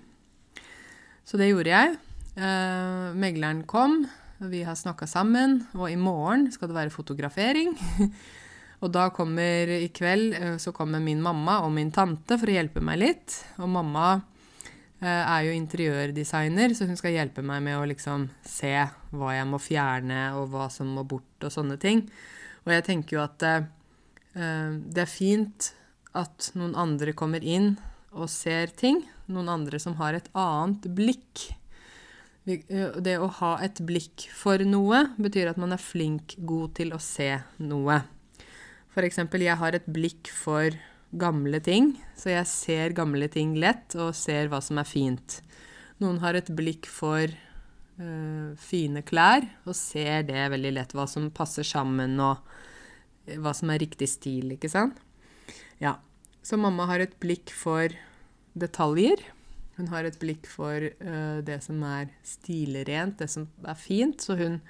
[1.28, 1.96] Så det gjorde jeg.
[2.38, 4.02] Eh, megleren kom,
[4.40, 7.74] vi har snakka sammen, og i morgen skal det være fotografering.
[8.78, 12.58] og da kommer i kveld eh, så kommer min mamma og min tante for å
[12.58, 13.38] hjelpe meg litt.
[13.58, 14.08] Og mamma
[15.02, 18.76] eh, er jo interiørdesigner, så hun skal hjelpe meg med å liksom se
[19.18, 22.06] hva jeg må fjerne, og hva som må bort, og sånne ting.
[22.68, 23.68] Og jeg tenker jo at eh,
[24.38, 25.72] det er fint
[26.18, 27.76] at noen andre kommer inn
[28.14, 29.02] og ser ting.
[29.26, 31.48] Noen andre som har et annet blikk.
[32.48, 37.02] Det å ha et blikk for noe betyr at man er flink, god til å
[37.02, 37.98] se noe.
[38.98, 40.74] For eksempel, jeg har et blikk for
[41.22, 45.36] gamle ting, så jeg ser gamle ting lett og ser hva som er fint.
[46.02, 51.30] Noen har et blikk for øh, fine klær, og ser det veldig lett, hva som
[51.30, 52.42] passer sammen, og
[53.38, 54.98] hva som er riktig stil, ikke sant?
[55.78, 56.00] Ja.
[56.42, 57.94] Så mamma har et blikk for
[58.58, 59.22] detaljer.
[59.78, 64.42] Hun har et blikk for øh, det som er stilrent, det som er fint, så
[64.42, 64.64] hun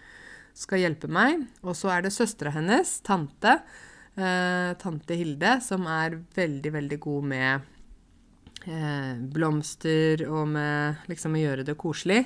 [0.52, 1.48] skal hjelpe meg.
[1.63, 3.62] Og så er det søstera hennes, tante,
[4.17, 7.73] uh, tante Hilde, som er veldig, veldig god med
[8.67, 12.23] eh, blomster og med liksom å gjøre det koselig.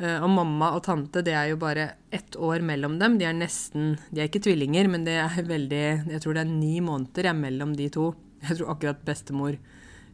[0.00, 3.18] Eh, og mamma og tante, det er jo bare ett år mellom dem.
[3.20, 6.54] De er nesten De er ikke tvillinger, men det er veldig Jeg tror det er
[6.54, 8.14] ni måneder jeg, mellom de to.
[8.40, 9.58] Jeg tror akkurat bestemor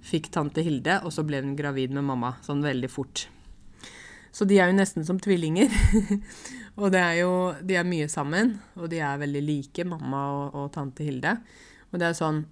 [0.06, 2.36] fikk tante Hilde, og så ble hun gravid med mamma.
[2.46, 3.28] Sånn veldig fort.
[4.34, 5.70] Så de er jo nesten som tvillinger.
[6.76, 7.32] og det er jo
[7.64, 11.36] De er mye sammen, og de er veldig like, mamma og, og tante Hilde.
[11.92, 12.42] Og det er sånn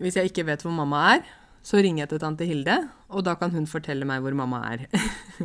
[0.00, 1.24] Hvis jeg ikke vet hvor mamma er,
[1.62, 2.76] så ringer jeg til tante Hilde,
[3.12, 4.86] og da kan hun fortelle meg hvor mamma er.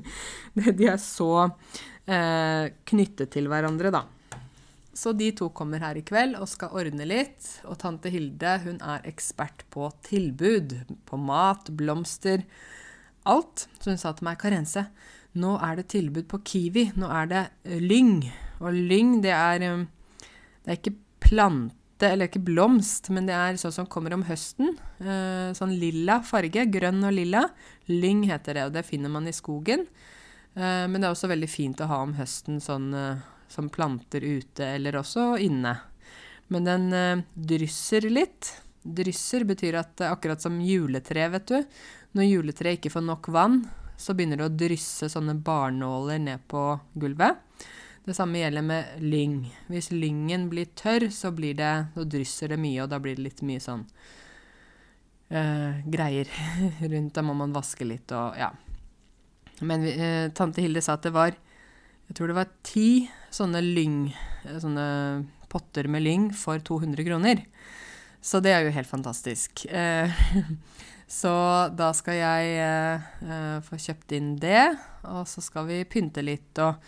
[0.80, 1.50] de er så
[2.08, 4.06] eh, knyttet til hverandre, da.
[4.95, 7.50] Så de to kommer her i kveld og skal ordne litt.
[7.67, 10.78] Og tante Hilde hun er ekspert på tilbud.
[11.04, 12.45] På mat, blomster,
[13.28, 13.67] alt.
[13.82, 14.86] Så hun sa til meg, Karense,
[15.36, 16.89] nå er det tilbud på Kiwi.
[17.00, 17.43] Nå er det
[17.84, 18.19] lyng.
[18.63, 19.86] Og lyng, det er, eh,
[20.63, 24.76] det er ikke plante eller ikke blomst, men det er sånn som kommer om høsten.
[25.00, 27.45] Eh, sånn lilla farge, grønn og lilla.
[27.91, 29.88] Lyng heter det, og det finner man i skogen.
[30.56, 34.24] Eh, men det er også veldig fint å ha om høsten sånn eh, som planter
[34.24, 35.78] ute, eller også inne.
[36.48, 38.52] Men den drysser litt.
[38.86, 41.80] Drysser betyr at akkurat som juletre, vet du.
[42.15, 43.63] Når juletreet ikke får nok vann,
[43.97, 47.41] så begynner det å drysse sånne barnåler ned på gulvet.
[48.05, 49.39] Det samme gjelder med lyng.
[49.71, 53.25] Hvis lyngen blir tørr, så blir det, så drysser det mye, og da blir det
[53.25, 53.81] litt mye sånn
[55.31, 56.29] uh, greier
[56.91, 57.15] rundt.
[57.15, 58.51] Da må man vaske litt og ja.
[59.65, 61.34] Men uh, tante Hilde sa at det var
[62.05, 64.12] jeg tror det var ti sånne lyng,
[64.62, 64.86] sånne
[65.49, 67.41] potter med lyng for 200 kroner.
[68.21, 69.65] Så det er jo helt fantastisk.
[69.69, 70.10] Uh,
[71.15, 71.32] så
[71.71, 72.99] da skal jeg
[73.63, 74.67] få kjøpt inn det,
[75.08, 76.82] og så skal vi pynte litt og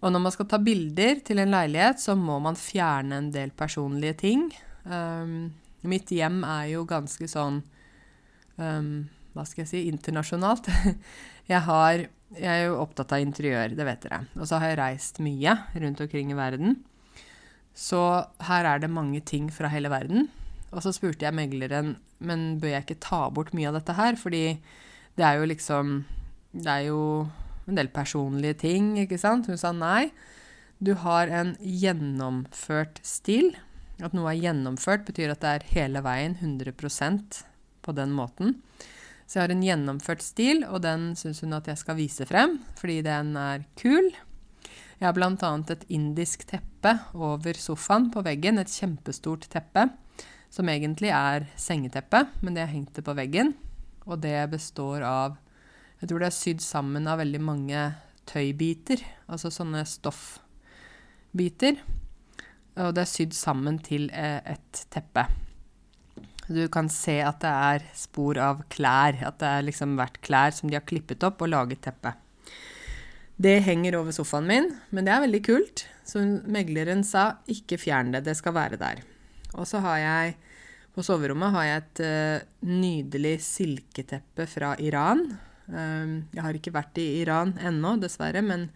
[0.00, 3.52] og når man skal ta bilder til en leilighet, så må man fjerne en del
[3.52, 4.46] personlige ting.
[4.84, 5.52] Um,
[5.84, 7.60] mitt hjem er jo ganske sånn
[8.56, 8.92] um,
[9.36, 10.70] Hva skal jeg si internasjonalt.
[11.52, 14.22] jeg, har, jeg er jo opptatt av interiør, det vet dere.
[14.40, 16.80] Og så har jeg reist mye rundt omkring i verden.
[17.76, 18.00] Så
[18.48, 20.30] her er det mange ting fra hele verden.
[20.70, 24.18] Og så spurte jeg megleren men bør jeg ikke ta bort mye av dette her,
[24.20, 24.44] fordi
[25.18, 26.00] det er jo liksom
[26.50, 27.02] Det er jo
[27.70, 29.46] en del personlige ting, ikke sant?
[29.46, 30.10] Hun sa nei.
[30.82, 33.52] Du har en gjennomført stil.
[34.02, 37.44] At noe er gjennomført, betyr at det er hele veien 100%
[37.86, 38.56] på den måten.
[39.22, 42.58] Så jeg har en gjennomført stil, og den syns hun at jeg skal vise frem,
[42.80, 44.10] fordi den er kul.
[44.98, 45.52] Jeg har bl.a.
[45.70, 49.86] et indisk teppe over sofaen på veggen, et kjempestort teppe,
[50.50, 53.54] som egentlig er sengeteppe, men det er hengt det på veggen.
[54.10, 55.38] Og det består av
[56.00, 57.80] jeg tror det er sydd sammen av veldig mange
[58.30, 61.76] tøybiter, altså sånne stoffbiter.
[62.80, 65.26] Og det er sydd sammen til eh, et teppe.
[66.48, 70.56] Du kan se at det er spor av klær, at det har liksom vært klær
[70.56, 72.14] som de har klippet opp og laget teppe.
[73.40, 75.84] Det henger over sofaen min, men det er veldig kult.
[76.04, 79.04] Så megleren sa ikke fjern det, det skal være der.
[79.56, 80.38] Og så har jeg
[80.94, 85.22] på soverommet har jeg et uh, nydelig silketeppe fra Iran
[85.76, 88.68] Ehm, jeg har ikke vært i Iran ennå, dessverre, men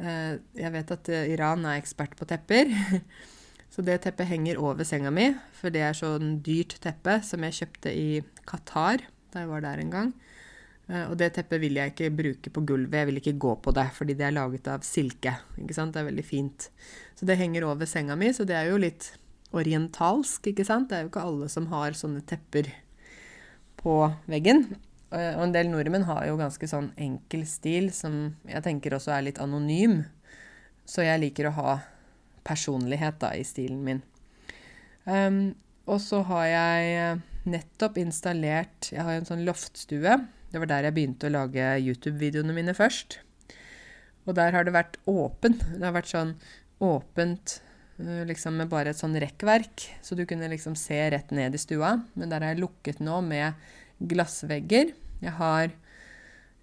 [0.00, 2.72] uh, jeg vet at uh, Iran er ekspert på tepper.
[3.72, 7.58] Så det teppet henger over senga mi, for det er sånn dyrt teppe som jeg
[7.60, 8.08] kjøpte i
[8.48, 10.12] Qatar da jeg var der en gang.
[10.88, 13.84] Og det teppet vil jeg ikke bruke på gulvet, jeg vil ikke gå på det,
[13.92, 15.34] fordi det er laget av silke.
[15.60, 15.92] ikke sant?
[15.92, 16.70] Det er veldig fint.
[17.12, 19.10] Så det henger over senga mi, så det er jo litt
[19.56, 20.90] orientalsk, ikke sant?
[20.90, 22.70] Det er jo ikke alle som har sånne tepper
[23.80, 24.66] på veggen.
[25.14, 29.14] Eh, og en del nordmenn har jo ganske sånn enkel stil, som jeg tenker også
[29.16, 30.02] er litt anonym.
[30.88, 31.78] Så jeg liker å ha
[32.48, 34.02] personlighet da, i stilen min.
[35.08, 35.56] Um,
[35.88, 40.18] og så har jeg eh, nettopp installert Jeg har en sånn loftstue.
[40.52, 43.20] Det var der jeg begynte å lage YouTube-videoene mine først.
[44.28, 45.56] Og der har det vært åpen.
[45.56, 46.34] Det har vært sånn
[46.84, 47.58] åpent
[47.98, 51.96] liksom med bare et sånn rekkverk, så du kunne liksom se rett ned i stua.
[52.14, 53.58] Men der er jeg lukket nå med
[53.98, 54.92] glassvegger.
[55.18, 55.72] Jeg har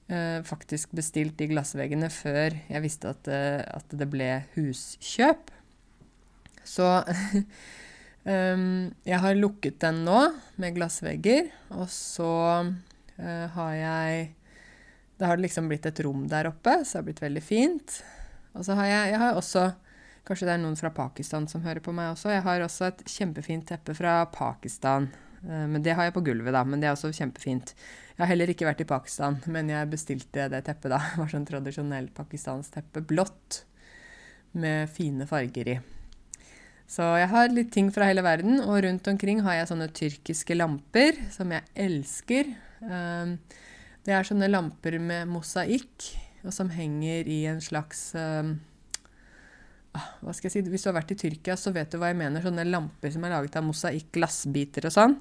[0.08, 5.52] eh, faktisk bestilt de glassveggene før jeg visste at, eh, at det ble huskjøp.
[6.65, 8.65] Så um,
[9.12, 10.21] jeg har lukket den nå
[10.62, 12.32] med glassvegger, og så
[12.63, 14.32] uh, har jeg
[15.15, 18.00] Det har liksom blitt et rom der oppe, så det har blitt veldig fint.
[18.56, 19.69] Og så har jeg, jeg har også
[20.25, 22.31] Kanskje det er noen fra Pakistan som hører på meg også.
[22.33, 25.11] Jeg har også et kjempefint teppe fra Pakistan.
[25.43, 26.63] Eh, men det har jeg på gulvet, da.
[26.65, 27.75] Men det er også kjempefint.
[28.15, 31.01] Jeg har heller ikke vært i Pakistan, men jeg bestilte det teppet, da.
[31.13, 33.05] Det var sånn tradisjonell pakistansk teppe.
[33.05, 33.63] Blått.
[34.55, 35.79] Med fine farger i.
[36.88, 40.55] Så jeg har litt ting fra hele verden, og rundt omkring har jeg sånne tyrkiske
[40.55, 42.53] lamper som jeg elsker.
[42.85, 43.33] Ehm,
[44.05, 46.07] det er sånne lamper med mosaikk,
[46.45, 48.45] og som henger i en slags Ah,
[50.21, 52.19] hva skal jeg si, Hvis du har vært i Tyrkia, så vet du hva jeg
[52.19, 52.43] mener.
[52.43, 55.15] Sånne lamper som er laget av mosaikk, glassbiter og sånn.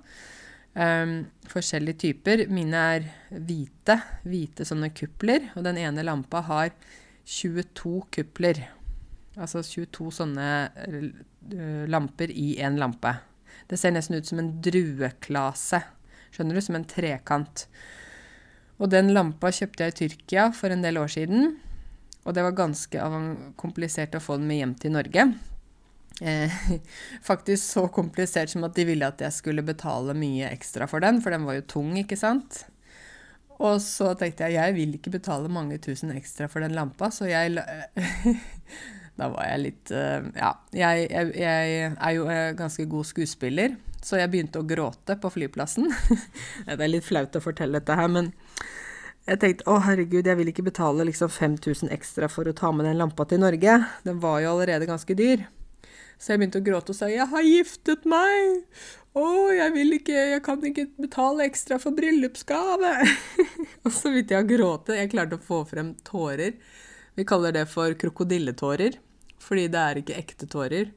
[0.74, 1.16] Um,
[1.50, 2.44] forskjellige typer.
[2.50, 3.98] Mine er hvite.
[4.26, 5.50] Hvite sånne kupler.
[5.54, 6.72] Og den ene lampa har
[7.24, 8.64] 22 kupler.
[9.34, 13.14] Altså 22 sånne uh, lamper i én lampe.
[13.70, 15.80] Det ser nesten ut som en drueklase.
[16.34, 16.64] Skjønner du?
[16.64, 17.68] Som en trekant.
[18.82, 21.54] Og den lampa kjøpte jeg i Tyrkia for en del år siden.
[22.24, 23.08] Og det var ganske
[23.60, 25.26] komplisert å få den med hjem til Norge.
[26.20, 26.52] Eh,
[27.30, 31.20] faktisk så komplisert som at de ville at jeg skulle betale mye ekstra for den,
[31.24, 32.64] for den var jo tung, ikke sant.
[33.62, 37.28] Og så tenkte jeg jeg vil ikke betale mange tusen ekstra for den lampa, så
[37.30, 37.54] jeg
[39.14, 40.48] Da var jeg litt uh, Ja.
[40.74, 45.30] Jeg, jeg, jeg, er jo uh, ganske god skuespiller, så jeg begynte å gråte på
[45.37, 45.87] flyplassen.
[46.66, 48.32] det er litt flaut å fortelle dette her, men
[49.24, 52.84] jeg tenkte å herregud, jeg vil ikke betale liksom 5000 ekstra for å ta med
[52.84, 53.78] den lampa til Norge.
[54.04, 55.46] Den var jo allerede ganske dyr.
[56.20, 58.64] Så jeg begynte å gråte og sa 'jeg har giftet meg',
[59.14, 63.08] 'Å, jeg vil ikke Jeg kan ikke betale ekstra for bryllupsgave'.
[63.84, 64.96] og så begynte jeg å gråte.
[64.98, 66.54] Jeg klarte å få frem tårer.
[67.16, 68.98] Vi kaller det for krokodilletårer,
[69.38, 70.90] fordi det er ikke ekte tårer.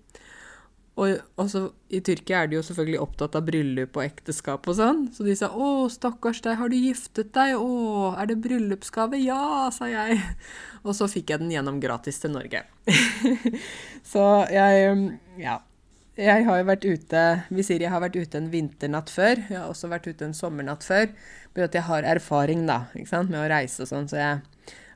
[0.97, 5.03] Og også, I Tyrkia er de jo selvfølgelig opptatt av bryllup og ekteskap og sånn.
[5.13, 7.53] Så de sa 'Å, stakkars deg, har du giftet deg?
[7.53, 10.17] Å, er det bryllupsgave?' 'Ja', sa jeg.
[10.83, 12.63] Og så fikk jeg den gjennom gratis til Norge.
[14.12, 15.62] så jeg Ja.
[16.17, 19.38] Jeg har jo vært ute Vi sier jeg har vært ute en vinternatt før.
[19.38, 21.13] Jeg har også vært ute en sommernatt før.
[21.53, 24.10] Fordi at jeg har erfaring da, ikke sant, med å reise og sånn.
[24.10, 24.41] Så jeg,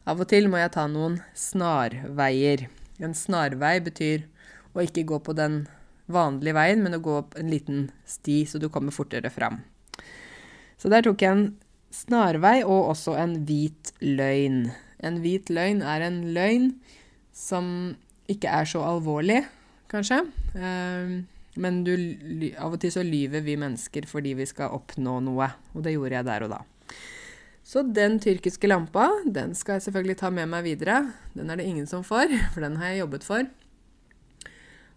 [0.08, 2.66] av og til må jeg ta noen snarveier.
[2.98, 4.26] En snarvei betyr
[4.74, 5.68] å ikke gå på den
[6.12, 9.60] vanlige veien, men å gå opp en liten sti, så du kommer fortere fram.
[10.82, 11.46] Så der tok jeg en
[11.94, 14.72] snarvei og også en hvit løgn.
[15.06, 16.72] En hvit løgn er en løgn
[17.36, 17.94] som
[18.32, 19.44] ikke er så alvorlig,
[19.92, 20.24] kanskje.
[20.56, 21.16] Ehm,
[21.62, 21.94] men du,
[22.56, 26.18] av og til så lyver vi mennesker fordi vi skal oppnå noe, og det gjorde
[26.18, 26.62] jeg der og da.
[27.72, 31.04] Så den tyrkiske lampa, den skal jeg selvfølgelig ta med meg videre.
[31.36, 33.52] Den er det ingen som får, for den har jeg jobbet for.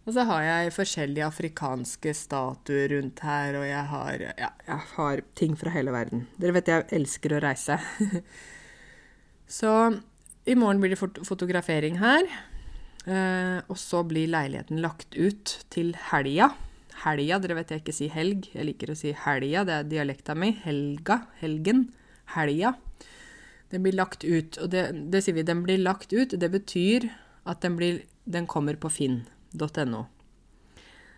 [0.05, 5.23] Og så har jeg forskjellige afrikanske statuer rundt her, og jeg har, ja, jeg har
[5.39, 6.27] ting fra hele verden.
[6.37, 7.79] Dere vet jeg elsker å reise.
[9.59, 9.73] så
[10.45, 12.29] i morgen blir det fot fotografering her.
[13.09, 16.53] Eh, og så blir leiligheten lagt ut til helga.
[17.07, 18.53] Helga, dere vet jeg ikke sier helg.
[18.53, 20.53] Jeg liker å si helga, det er dialekta mi.
[20.67, 21.87] Helga, helgen.
[22.37, 22.77] Helga.
[23.73, 24.61] Den blir lagt ut.
[24.61, 26.37] Og det, det sier vi, den blir lagt ut.
[26.37, 27.09] Det betyr
[27.49, 30.07] at den, blir, den kommer på Finn finn.no.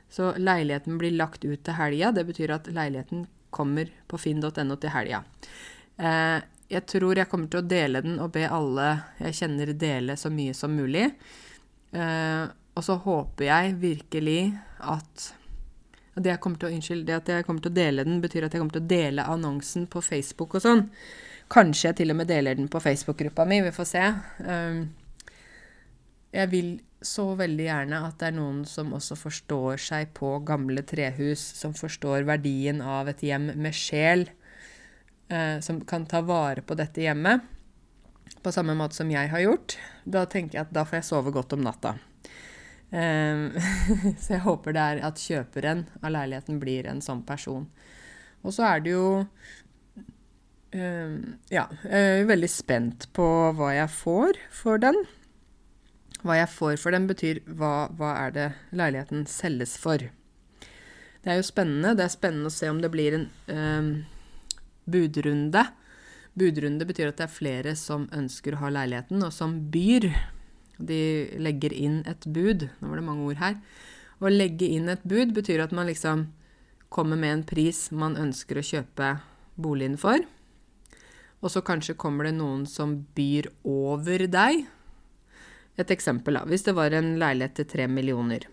[0.09, 2.13] Så leiligheten blir lagt ut til helga.
[2.13, 5.25] Det betyr at leiligheten kommer på finn.no til helga.
[5.97, 8.89] Eh, jeg tror jeg kommer til å dele den og be alle
[9.21, 11.11] jeg kjenner, dele så mye som mulig.
[11.93, 12.45] Eh,
[12.77, 14.41] og så håper jeg virkelig
[14.85, 15.33] at
[16.17, 18.63] det, jeg til unnskyld, det at jeg kommer til å dele den, betyr at jeg
[18.63, 20.87] kommer til å dele annonsen på Facebook og sånn.
[21.53, 23.61] Kanskje jeg til og med deler den på Facebook-gruppa mi.
[23.67, 24.05] Vi får se.
[24.41, 24.79] Um,
[26.33, 26.71] jeg vil
[27.07, 31.75] så veldig gjerne at det er noen som også forstår seg på gamle trehus, som
[31.77, 34.27] forstår verdien av et hjem med sjel,
[35.31, 37.53] eh, som kan ta vare på dette hjemmet
[38.43, 39.77] på samme måte som jeg har gjort.
[40.05, 41.97] Da tenker jeg at da får jeg sove godt om natta.
[42.91, 43.57] Eh,
[44.23, 47.67] så jeg håper det er at kjøperen av leiligheten blir en sånn person.
[48.47, 49.07] Og så er det jo
[50.77, 51.15] um,
[51.51, 53.27] Ja, jeg er veldig spent på
[53.59, 55.01] hva jeg får for den.
[56.25, 60.01] Hva jeg får for den, betyr hva, hva er det leiligheten selges for.
[60.01, 61.97] Det er jo spennende.
[61.99, 63.91] Det er spennende å se om det blir en um,
[64.87, 65.65] budrunde.
[66.39, 70.09] Budrunde betyr at det er flere som ønsker å ha leiligheten, og som byr.
[70.77, 71.03] De
[71.41, 72.69] legger inn et bud.
[72.79, 73.61] Nå var det mange ord her.
[74.21, 76.29] Å legge inn et bud betyr at man liksom
[76.93, 79.17] kommer med en pris man ønsker å kjøpe
[79.61, 80.23] boligen for.
[81.43, 84.65] Og så kanskje kommer det noen som byr over deg,
[85.77, 86.45] et eksempel, da.
[86.49, 88.47] Hvis det var en leilighet til tre millioner.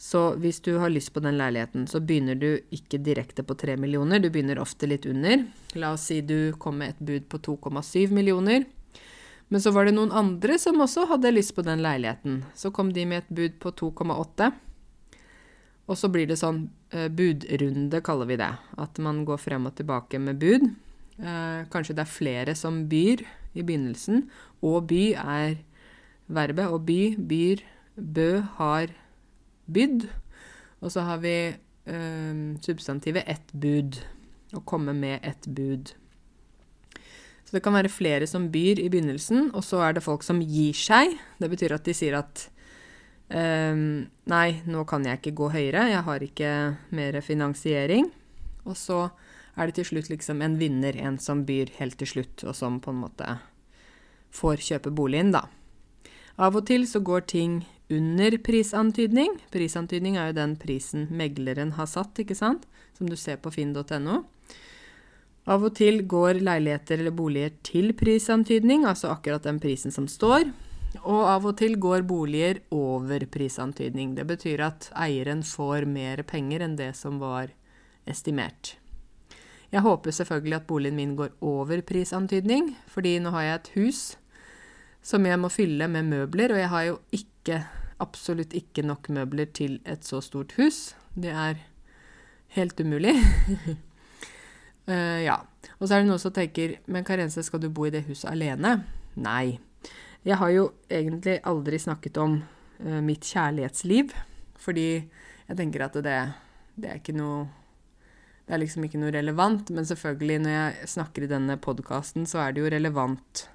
[0.00, 3.76] Så hvis du har lyst på den leiligheten, så begynner du ikke direkte på tre
[3.80, 5.46] millioner, du begynner ofte litt under.
[5.78, 8.66] La oss si du kom med et bud på 2,7 millioner.
[9.48, 12.42] Men så var det noen andre som også hadde lyst på den leiligheten.
[12.56, 14.50] Så kom de med et bud på 2,8.
[15.84, 16.64] Og så blir det sånn
[16.96, 18.50] eh, budrunde, kaller vi det.
[18.80, 20.64] At man går frem og tilbake med bud.
[21.20, 23.22] Eh, kanskje det er flere som byr
[23.54, 24.24] i begynnelsen.
[24.64, 25.60] Og by er
[26.26, 26.68] verbet.
[26.70, 27.64] Og by, byr,
[27.96, 28.94] bø, har
[29.66, 30.08] bydd.
[30.84, 34.00] Og så har vi eh, substantivet ett bud.
[34.54, 35.94] Å komme med ett bud.
[37.44, 40.40] Så det kan være flere som byr i begynnelsen, og så er det folk som
[40.40, 41.16] gir seg.
[41.40, 42.46] Det betyr at de sier at
[43.28, 43.74] eh,
[44.30, 46.52] Nei, nå kan jeg ikke gå høyere, jeg har ikke
[46.96, 48.08] mer finansiering.
[48.64, 49.08] Og så
[49.54, 52.80] er det til slutt liksom en vinner, en som byr helt til slutt, og som
[52.82, 53.36] på en måte
[54.34, 55.44] får kjøpe boligen, da.
[56.34, 57.60] Av og til så går ting
[57.94, 59.36] under prisantydning.
[59.54, 62.64] Prisantydning er jo den prisen megleren har satt, ikke sant,
[62.98, 64.22] som du ser på finn.no.
[65.44, 70.48] Av og til går leiligheter eller boliger til prisantydning, altså akkurat den prisen som står.
[71.04, 74.14] Og av og til går boliger over prisantydning.
[74.16, 77.52] Det betyr at eieren får mer penger enn det som var
[78.08, 78.76] estimert.
[79.74, 84.02] Jeg håper selvfølgelig at boligen min går over prisantydning, fordi nå har jeg et hus
[85.04, 87.60] som jeg må fylle med møbler, og jeg har jo ikke,
[88.02, 90.94] absolutt ikke nok møbler til et så stort hus.
[91.14, 91.60] Det er
[92.56, 93.14] helt umulig.
[94.88, 95.36] uh, ja.
[95.78, 98.30] Og så er det noen som tenker Men Karense, skal du bo i det huset
[98.32, 98.78] alene?
[99.20, 99.58] Nei.
[100.24, 104.14] Jeg har jo egentlig aldri snakket om uh, mitt kjærlighetsliv,
[104.56, 104.88] fordi
[105.44, 106.20] jeg tenker at det,
[106.80, 107.44] det er ikke noe
[108.44, 112.42] Det er liksom ikke noe relevant, men selvfølgelig, når jeg snakker i denne podkasten, så
[112.42, 113.46] er det jo relevant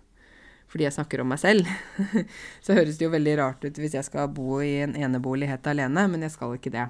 [0.70, 1.70] fordi jeg snakker om meg selv.
[2.66, 5.70] så høres det jo veldig rart ut hvis jeg skal bo i en enebolig helt
[5.70, 6.88] alene, men jeg skal ikke det.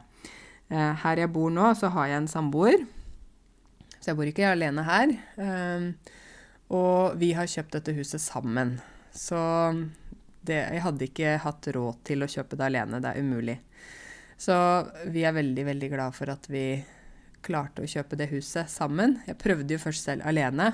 [0.69, 2.83] Eh, her jeg bor nå, så har jeg en samboer.
[3.99, 5.15] Så jeg bor ikke alene her.
[5.45, 5.87] Eh,
[6.75, 8.77] og vi har kjøpt dette huset sammen.
[9.15, 9.39] Så
[10.45, 13.01] det, jeg hadde ikke hatt råd til å kjøpe det alene.
[13.01, 13.57] Det er umulig.
[14.39, 14.55] Så
[15.11, 16.63] vi er veldig, veldig glad for at vi
[17.43, 19.17] klarte å kjøpe det huset sammen.
[19.27, 20.71] Jeg prøvde jo først selv alene,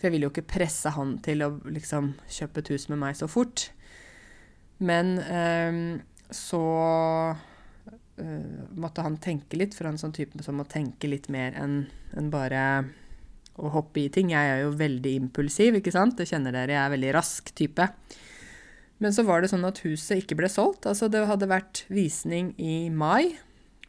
[0.00, 3.18] for jeg ville jo ikke presse han til å liksom kjøpe et hus med meg
[3.18, 3.66] så fort.
[4.80, 6.00] Men eh,
[6.32, 6.62] så
[8.16, 11.28] eh, måtte han tenke litt, for han er en sånn type som må tenke litt
[11.28, 11.82] mer enn
[12.16, 12.64] en bare
[13.60, 14.32] å hoppe i ting.
[14.32, 16.16] Jeg er jo veldig impulsiv, ikke sant?
[16.16, 17.90] Det kjenner dere, jeg er veldig rask type.
[19.04, 20.88] Men så var det sånn at huset ikke ble solgt.
[20.88, 23.36] Altså det hadde vært visning i mai,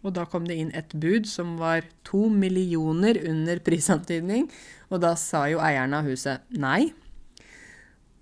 [0.01, 4.47] og da kom det inn et bud som var to millioner under prisantydning.
[4.89, 6.91] Og da sa jo eierne av huset nei.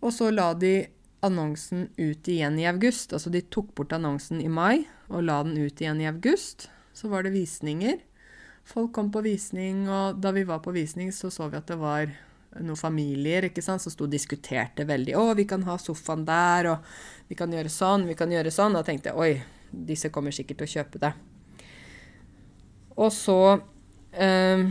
[0.03, 0.89] Og så la de
[1.25, 3.15] annonsen ut igjen i august.
[3.15, 6.67] Altså de tok bort annonsen i mai og la den ut igjen i august.
[6.93, 7.99] Så var det visninger.
[8.69, 11.79] Folk kom på visning, og da vi var på visning, så så vi at det
[11.79, 12.11] var
[12.59, 15.15] noen familier ikke sant, som sto og diskuterte veldig.
[15.15, 18.77] 'Å, vi kan ha sofaen der, og vi kan gjøre sånn, vi kan gjøre sånn.'
[18.77, 21.28] Da tenkte jeg 'oi, disse kommer sikkert til å kjøpe det'.
[22.99, 23.39] Og så
[24.11, 24.63] eh,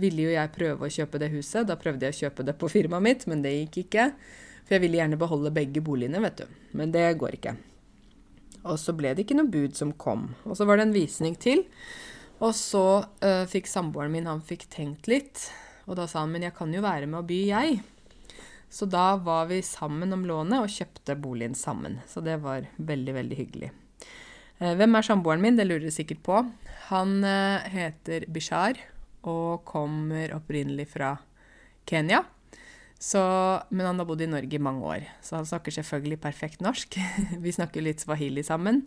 [0.00, 1.66] ville jo jeg prøve å kjøpe det huset.
[1.68, 4.10] Da prøvde jeg å kjøpe det på firmaet mitt, men det gikk ikke.
[4.64, 6.60] For jeg ville gjerne beholde begge boligene, vet du.
[6.76, 7.56] Men det går ikke.
[8.68, 10.30] Og så ble det ikke noe bud som kom.
[10.44, 11.64] Og så var det en visning til.
[12.38, 12.84] Og så
[13.24, 15.48] øh, fikk samboeren min han fikk tenkt litt.
[15.88, 17.80] Og da sa han men jeg kan jo være med og by, jeg.
[18.68, 22.02] Så da var vi sammen om lånet og kjøpte boligen sammen.
[22.08, 23.70] Så det var veldig, veldig hyggelig.
[24.58, 25.56] Eh, hvem er samboeren min?
[25.56, 26.42] Det lurer du sikkert på.
[26.88, 28.78] Han eh, heter Bishar
[29.28, 31.12] og kommer opprinnelig fra
[31.88, 32.22] Kenya.
[32.98, 33.20] Så,
[33.68, 36.96] men han har bodd i Norge i mange år, så han snakker selvfølgelig perfekt norsk.
[37.44, 38.86] vi snakker litt swahili sammen.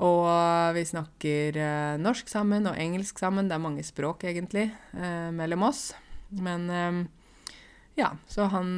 [0.00, 0.30] Og
[0.76, 3.50] vi snakker eh, norsk sammen og engelsk sammen.
[3.50, 5.90] Det er mange språk, egentlig, eh, mellom oss.
[6.30, 6.70] Men
[7.98, 8.68] ja, så han,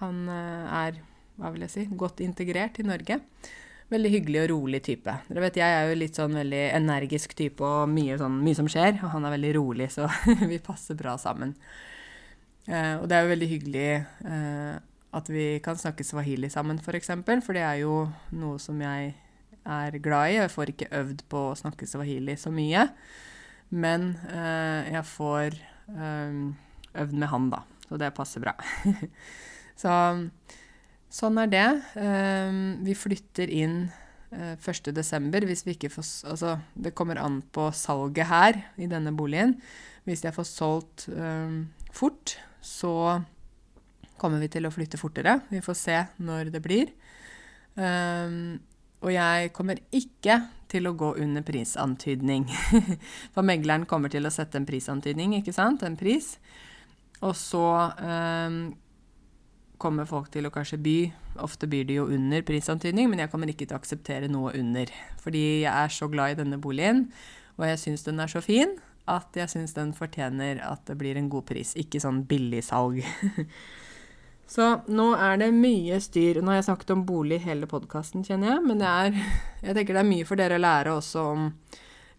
[0.00, 0.96] han er,
[1.38, 3.20] hva vil jeg si, godt integrert i Norge.
[3.88, 5.14] Veldig hyggelig og rolig type.
[5.28, 8.68] Dere vet, Jeg er jo litt sånn veldig energisk type og mye, sånn, mye som
[8.68, 8.98] skjer.
[9.00, 10.10] Og han er veldig rolig, så
[10.52, 11.54] vi passer bra sammen.
[12.68, 13.88] Eh, og det er jo veldig hyggelig
[15.18, 16.84] at vi kan snakke swahili sammen, f.eks.
[16.84, 18.02] For, eksempel, for det er jo
[18.36, 19.14] noe som jeg
[19.68, 20.36] er glad i.
[20.38, 22.86] Jeg får ikke øvd på å snakke swahili så mye.
[23.68, 25.58] Men eh, jeg får
[25.92, 26.38] eh,
[27.02, 27.62] øvd med han, da.
[27.88, 28.54] Så det passer bra.
[29.82, 29.92] så
[31.12, 31.68] sånn er det.
[32.00, 33.80] Eh, vi flytter inn
[34.34, 35.48] eh, 1.12.
[35.48, 39.56] hvis vi ikke får Altså, det kommer an på salget her i denne boligen.
[40.08, 41.58] Hvis jeg får solgt eh,
[41.92, 43.20] fort, så
[44.18, 45.38] kommer vi til å flytte fortere.
[45.50, 46.90] Vi får se når det blir.
[47.78, 48.58] Um,
[48.98, 52.48] og jeg kommer ikke til å gå under prisantydning.
[53.34, 55.84] For megleren kommer til å sette en prisantydning, ikke sant?
[55.86, 56.34] En pris.
[57.22, 57.62] Og så
[59.80, 60.98] kommer folk til å kanskje by.
[61.44, 64.90] Ofte byr de jo under prisantydning, men jeg kommer ikke til å akseptere noe under.
[65.22, 67.06] Fordi jeg er så glad i denne boligen,
[67.58, 68.76] og jeg syns den er så fin
[69.08, 71.72] at jeg syns den fortjener at det blir en god pris.
[71.80, 73.00] Ikke sånn billigsalg.
[74.48, 76.40] Så nå er det mye styr.
[76.40, 79.18] Nå har jeg snakket om bolig hele podkasten, kjenner jeg, men det er,
[79.60, 81.50] jeg tenker det er mye for dere å lære også om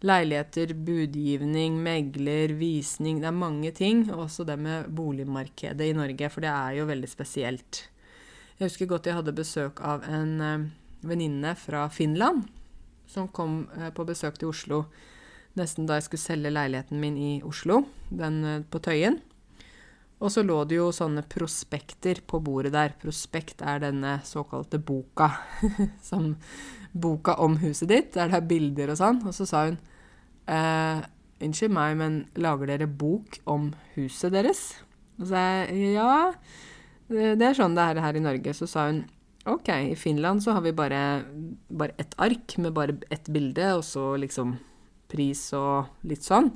[0.06, 3.20] leiligheter, budgivning, megler, visning.
[3.22, 4.06] Det er mange ting.
[4.14, 7.84] Også det med boligmarkedet i Norge, for det er jo veldig spesielt.
[8.60, 10.66] Jeg husker godt jeg hadde besøk av en uh,
[11.08, 12.44] venninne fra Finland
[13.08, 14.84] som kom uh, på besøk til Oslo
[15.58, 19.20] nesten da jeg skulle selge leiligheten min i Oslo, den uh, på Tøyen.
[20.20, 22.92] Og så lå det jo sånne prospekter på bordet der.
[23.00, 25.30] Prospekt er denne såkalte boka.
[26.10, 26.34] som
[26.94, 29.22] boka om huset ditt, der det er bilder og sånn.
[29.30, 29.80] Og så sa hun
[30.50, 31.08] eh,
[31.40, 34.74] Unnskyld meg, men lager dere bok om huset deres?
[35.16, 36.34] Og så sa jeg ja,
[37.08, 38.52] det er sånn det er her i Norge.
[38.58, 39.06] Så sa hun
[39.48, 41.24] OK, i Finland så har vi bare,
[41.72, 44.58] bare ett ark med bare ett bilde, og så liksom
[45.10, 46.52] pris og litt sånn.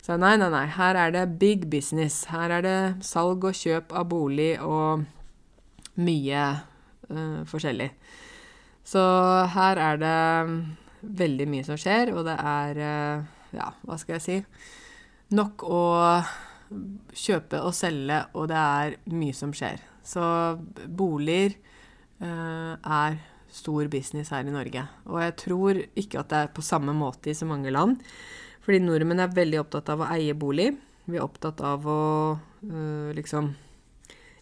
[0.00, 2.24] Så nei, nei, nei, her er det big business.
[2.30, 5.04] Her er det salg og kjøp av bolig og
[6.00, 6.44] mye
[7.10, 7.90] uh, forskjellig.
[8.86, 9.00] Så
[9.54, 10.18] her er det
[11.20, 14.38] veldig mye som skjer, og det er uh, Ja, hva skal jeg si?
[15.34, 15.82] Nok å
[17.16, 19.82] kjøpe og selge, og det er mye som skjer.
[20.06, 20.22] Så
[20.86, 21.56] boliger
[22.22, 23.18] eh, er
[23.50, 24.84] stor business her i Norge.
[25.10, 27.98] Og jeg tror ikke at det er på samme måte i så mange land.
[28.64, 30.70] Fordi nordmenn er veldig opptatt av å eie bolig.
[31.10, 32.00] Vi er opptatt av å
[32.62, 33.50] eh, liksom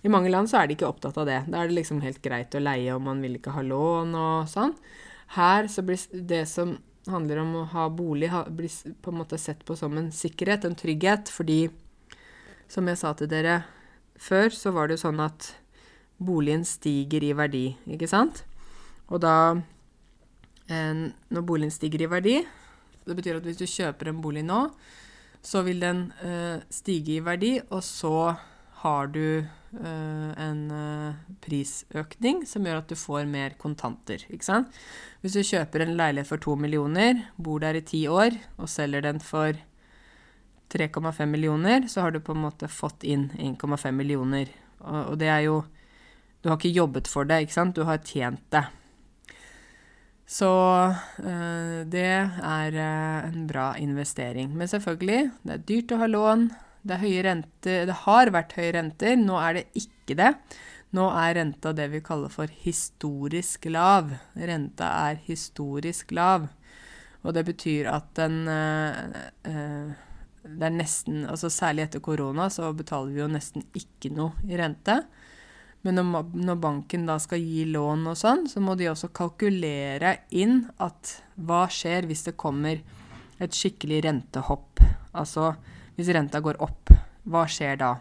[0.03, 1.41] I mange land så er de ikke opptatt av det.
[1.51, 4.51] Da er det liksom helt greit å leie, og man vil ikke ha lån og
[4.51, 4.77] sånn.
[5.35, 6.77] Her så blir det som
[7.09, 10.77] handler om å ha bolig, blir på en måte sett på som en sikkerhet, en
[10.79, 11.67] trygghet, fordi
[12.69, 13.63] som jeg sa til dere
[14.21, 15.53] før, så var det jo sånn at
[16.19, 18.45] boligen stiger i verdi, ikke sant?
[19.09, 19.35] Og da
[20.69, 22.35] en, Når boligen stiger i verdi,
[23.07, 24.67] det betyr at hvis du kjøper en bolig nå,
[25.41, 28.35] så vil den eh, stige i verdi, og så
[28.83, 34.25] har du eh, en eh, prisøkning som gjør at du får mer kontanter?
[34.31, 39.05] Hvis du kjøper en leilighet for to millioner, bor der i ti år og selger
[39.05, 39.59] den for
[40.73, 44.49] 3,5 millioner, så har du på en måte fått inn 1,5 millioner.
[44.81, 45.65] Og, det er jo
[46.39, 47.75] Du har ikke jobbet for det, ikke sant?
[47.75, 48.63] Du har tjent det.
[50.29, 50.47] Så
[51.19, 52.77] øh, det er
[53.27, 54.55] en bra investering.
[54.55, 56.45] Men selvfølgelig, det er dyrt å ha lån.
[56.83, 57.87] Det er renter.
[57.89, 59.17] Det har vært høye renter.
[59.21, 60.33] Nå er det ikke det.
[60.97, 64.15] Nå er renta det vi kaller for historisk lav.
[64.39, 66.49] Renta er historisk lav.
[67.27, 69.91] Og det betyr at den øh,
[70.49, 74.57] det er nesten Altså særlig etter korona så betaler vi jo nesten ikke noe i
[74.59, 75.03] rente.
[75.87, 80.65] Men når, banken da skal gi lån og sånn, så må de også kalkulere inn
[80.83, 82.81] at hva skjer hvis det kommer
[83.39, 84.83] et skikkelig rentehopp?
[85.15, 85.53] Altså
[85.99, 86.93] hvis renta går opp,
[87.29, 87.97] hva skjer da?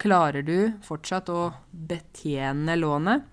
[0.00, 3.24] Klarer du fortsatt å betjene lånet?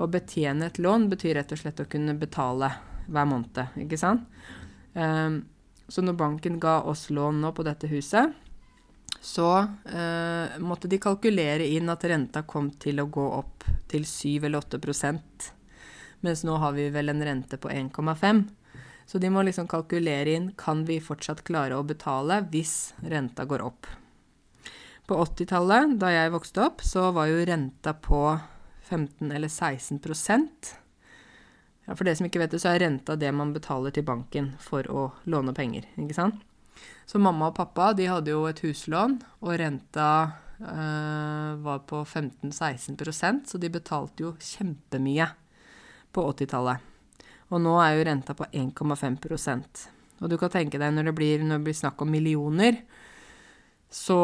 [0.00, 2.70] Å betjene et lån betyr rett og slett å kunne betale
[3.08, 4.28] hver måned, ikke sant?
[4.94, 5.42] Um,
[5.90, 8.36] så når banken ga oss lån nå på dette huset,
[9.20, 14.46] så uh, måtte de kalkulere inn at renta kom til å gå opp til 7
[14.46, 15.50] eller 8%
[16.20, 18.42] mens nå har vi vel en rente på 1,5
[19.10, 23.64] Så de må liksom kalkulere inn kan vi fortsatt klare å betale hvis renta går
[23.66, 23.88] opp.
[25.10, 28.20] På 80-tallet, da jeg vokste opp, så var jo renta på
[28.86, 30.68] 15 eller 16%
[31.86, 34.52] ja, For det som ikke vet det, så er renta det man betaler til banken
[34.62, 35.88] for å låne penger.
[35.98, 36.38] ikke sant?
[37.02, 40.10] Så mamma og pappa de hadde jo et huslån, og renta
[40.62, 45.26] øh, var på 15-16% så de betalte jo kjempemye
[46.14, 46.89] på 80-tallet.
[47.50, 49.86] Og nå er jo renta på 1,5%
[50.20, 52.82] Og du kan tenke deg når det, blir, når det blir snakk om millioner,
[53.90, 54.20] så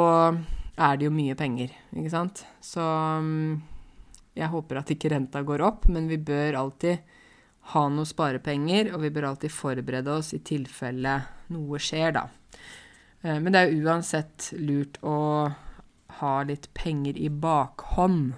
[0.76, 2.44] er det jo mye penger, ikke sant?
[2.62, 3.56] Så mm,
[4.36, 7.14] jeg håper at ikke renta går opp, men vi bør alltid
[7.72, 11.16] ha noe sparepenger, og vi bør alltid forberede oss i tilfelle
[11.54, 12.26] noe skjer, da.
[13.24, 15.18] Eh, men det er jo uansett lurt å
[16.20, 18.36] ha litt penger i bakhånd.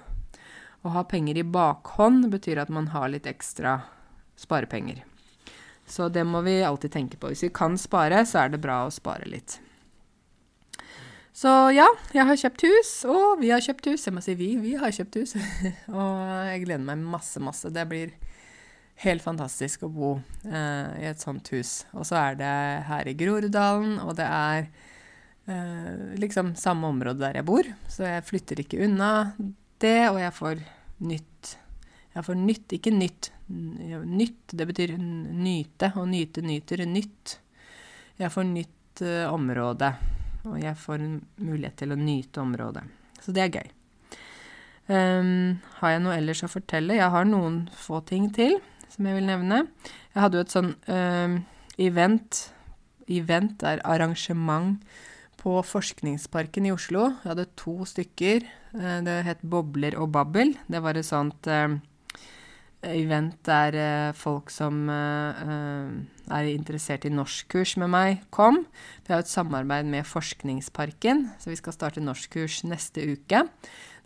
[0.86, 3.80] Å ha penger i bakhånd betyr at man har litt ekstra
[4.38, 5.04] sparepenger.
[5.88, 7.32] Så det må vi alltid tenke på.
[7.32, 9.58] Hvis vi kan spare, så er det bra å spare litt.
[11.38, 14.08] Så ja, jeg har kjøpt hus, og vi har kjøpt hus.
[14.08, 15.36] Jeg må si vi, vi har kjøpt hus.
[16.00, 17.70] og jeg gleder meg masse, masse.
[17.72, 18.10] Det blir
[19.04, 20.10] helt fantastisk å bo
[20.42, 21.84] eh, i et sånt hus.
[21.94, 22.54] Og så er det
[22.88, 24.66] her i Groruddalen, og det er
[25.46, 27.70] eh, liksom samme område der jeg bor.
[27.86, 29.12] Så jeg flytter ikke unna
[29.78, 30.64] det, og jeg får
[31.06, 31.27] nytt.
[32.18, 33.30] Jeg får nytt, ikke nytt.
[33.48, 35.92] Nytt, det betyr nyte.
[36.00, 37.36] Og nyte, nyter, nytt.
[38.18, 39.92] Jeg får nytt uh, område,
[40.42, 41.12] og jeg får en
[41.46, 42.82] mulighet til å nyte området.
[43.22, 43.68] Så det er gøy.
[44.88, 46.96] Um, har jeg noe ellers å fortelle?
[46.98, 48.56] Jeg har noen få ting til
[48.90, 49.66] som jeg vil nevne.
[50.14, 51.38] Jeg hadde jo et sånn uh,
[51.78, 52.46] event
[53.08, 54.82] Event er arrangement
[55.40, 57.06] på Forskningsparken i Oslo.
[57.22, 58.44] Jeg hadde to stykker.
[58.74, 60.52] Uh, det het Bobler og babbel.
[60.68, 61.78] Det var et sånt uh,
[62.86, 68.62] event der uh, folk som er interessert i norskkurs med meg, kom.
[69.06, 73.46] Vi har et samarbeid med Forskningsparken, så vi skal starte norskkurs neste uke.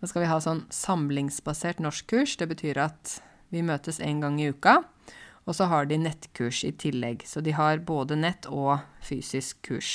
[0.02, 2.34] Da skal vi ha sånn samlingsbasert norskkurs.
[2.40, 3.18] Det betyr at
[3.54, 4.80] vi møtes én gang i uka.
[5.46, 7.26] Og så har de nettkurs i tillegg.
[7.26, 9.92] Så de har både nett og fysisk kurs.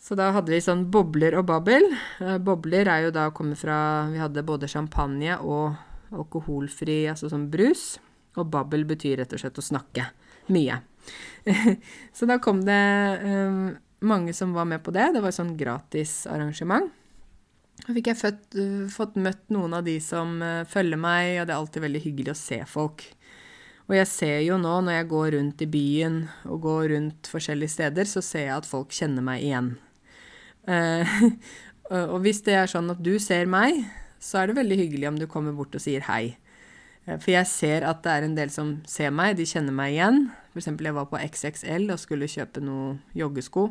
[0.00, 1.84] Så da hadde vi sånn bobler og babbel.
[2.24, 5.76] Eh, bobler er jo da kommet fra Vi hadde både champagne og
[6.14, 7.98] alkoholfri, altså sånn brus.
[8.38, 10.06] Og babbel betyr rett og slett å snakke
[10.54, 10.80] mye.
[12.16, 12.80] så da kom det
[13.24, 13.70] um,
[14.06, 15.10] mange som var med på det.
[15.14, 16.90] Det var et sånn gratis arrangement.
[17.80, 21.48] Så fikk jeg født, uh, fått møtt noen av de som uh, følger meg, og
[21.48, 23.06] det er alltid veldig hyggelig å se folk.
[23.90, 27.74] Og jeg ser jo nå, når jeg går rundt i byen og går rundt forskjellige
[27.74, 29.72] steder, så ser jeg at folk kjenner meg igjen.
[30.68, 31.18] Uh,
[32.12, 33.82] og hvis det er sånn at du ser meg,
[34.20, 36.36] så er det veldig hyggelig om du kommer bort og sier hei.
[37.06, 39.96] Eh, for jeg ser at det er en del som ser meg, de kjenner meg
[39.96, 40.26] igjen.
[40.52, 40.68] F.eks.
[40.70, 43.70] jeg var på XXL og skulle kjøpe noen joggesko.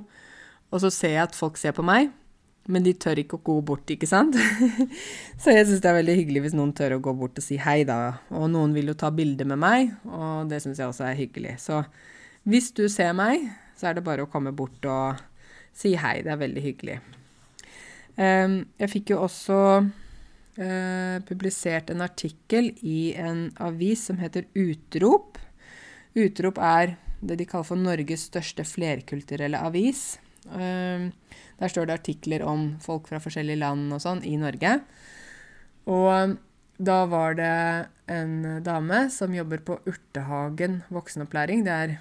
[0.69, 2.11] Og så ser jeg at folk ser på meg,
[2.69, 4.35] men de tør ikke å gå bort, ikke sant?
[5.41, 7.57] så jeg syns det er veldig hyggelig hvis noen tør å gå bort og si
[7.61, 8.19] hei, da.
[8.29, 11.55] Og noen vil jo ta bilde med meg, og det syns jeg også er hyggelig.
[11.63, 11.81] Så
[12.49, 13.47] hvis du ser meg,
[13.79, 15.17] så er det bare å komme bort og
[15.75, 16.19] si hei.
[16.25, 16.99] Det er veldig hyggelig.
[18.19, 19.57] Um, jeg fikk jo også
[20.59, 25.39] uh, publisert en artikkel i en avis som heter Utrop.
[26.19, 30.19] Utrop er det de kaller for Norges største flerkulturelle avis.
[30.47, 31.09] Um,
[31.59, 34.77] der står det artikler om folk fra forskjellige land og sånn i Norge.
[35.89, 36.37] Og
[36.79, 37.55] da var det
[38.09, 41.65] en dame som jobber på Urtehagen voksenopplæring.
[41.67, 41.97] Det er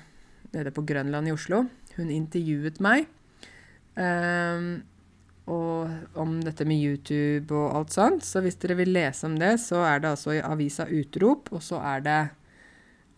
[0.54, 1.64] nede på Grønland i Oslo.
[1.98, 3.08] Hun intervjuet meg
[5.48, 8.26] um, om dette med YouTube og alt sånt.
[8.26, 11.64] Så hvis dere vil lese om det, så er det altså i avisa Utrop, og
[11.64, 12.20] så er det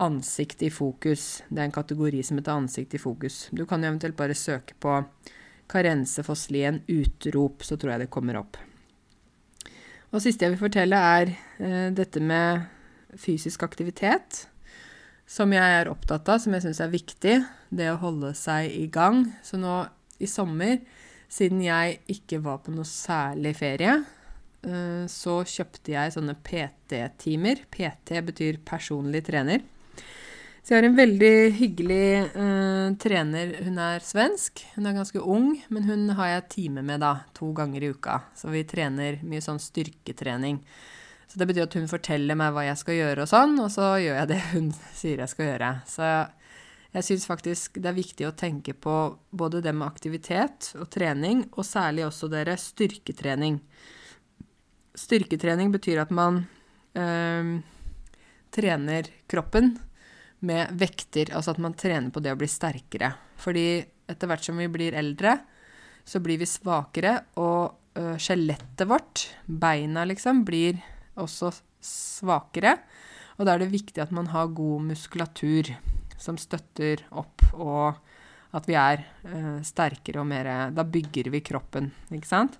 [0.00, 1.42] Ansikt i fokus.
[1.50, 3.42] Det er en kategori som heter Ansikt i fokus.
[3.52, 4.94] Du kan jo eventuelt bare søke på
[5.70, 8.56] Karense Fosslien utrop, så tror jeg det kommer opp.
[10.10, 12.64] Og siste jeg vil fortelle, er eh, dette med
[13.20, 14.46] fysisk aktivitet.
[15.30, 17.36] Som jeg er opptatt av, som jeg syns er viktig.
[17.70, 19.22] Det å holde seg i gang.
[19.46, 19.84] Så nå
[20.18, 20.80] i sommer,
[21.30, 23.98] siden jeg ikke var på noe særlig ferie,
[24.66, 27.66] eh, så kjøpte jeg sånne PT-timer.
[27.70, 29.62] PT betyr personlig trener.
[30.60, 33.54] Så jeg har en veldig hyggelig uh, trener.
[33.64, 34.60] Hun er svensk.
[34.74, 38.18] Hun er ganske ung, men hun har jeg time med da, to ganger i uka.
[38.36, 40.60] Så vi trener mye sånn styrketrening.
[41.30, 43.94] Så det betyr at hun forteller meg hva jeg skal gjøre og sånn, og så
[44.02, 44.68] gjør jeg det hun
[45.00, 45.72] sier jeg skal gjøre.
[45.88, 46.39] Så jeg
[47.06, 48.94] syns faktisk det er viktig å tenke på
[49.30, 53.60] både det med aktivitet og trening, og særlig også dere styrketrening.
[54.98, 56.42] Styrketrening betyr at man
[56.98, 57.52] øh,
[58.50, 59.76] trener kroppen
[60.42, 63.12] med vekter, altså at man trener på det å bli sterkere.
[63.38, 63.66] Fordi
[64.10, 65.36] etter hvert som vi blir eldre,
[66.02, 70.80] så blir vi svakere, og øh, skjelettet vårt, beina liksom, blir
[71.20, 71.52] også
[71.84, 72.80] svakere.
[73.38, 75.70] Og da er det viktig at man har god muskulatur
[76.20, 78.00] som støtter opp, og
[78.56, 82.58] at vi er uh, sterkere og mer Da bygger vi kroppen, ikke sant?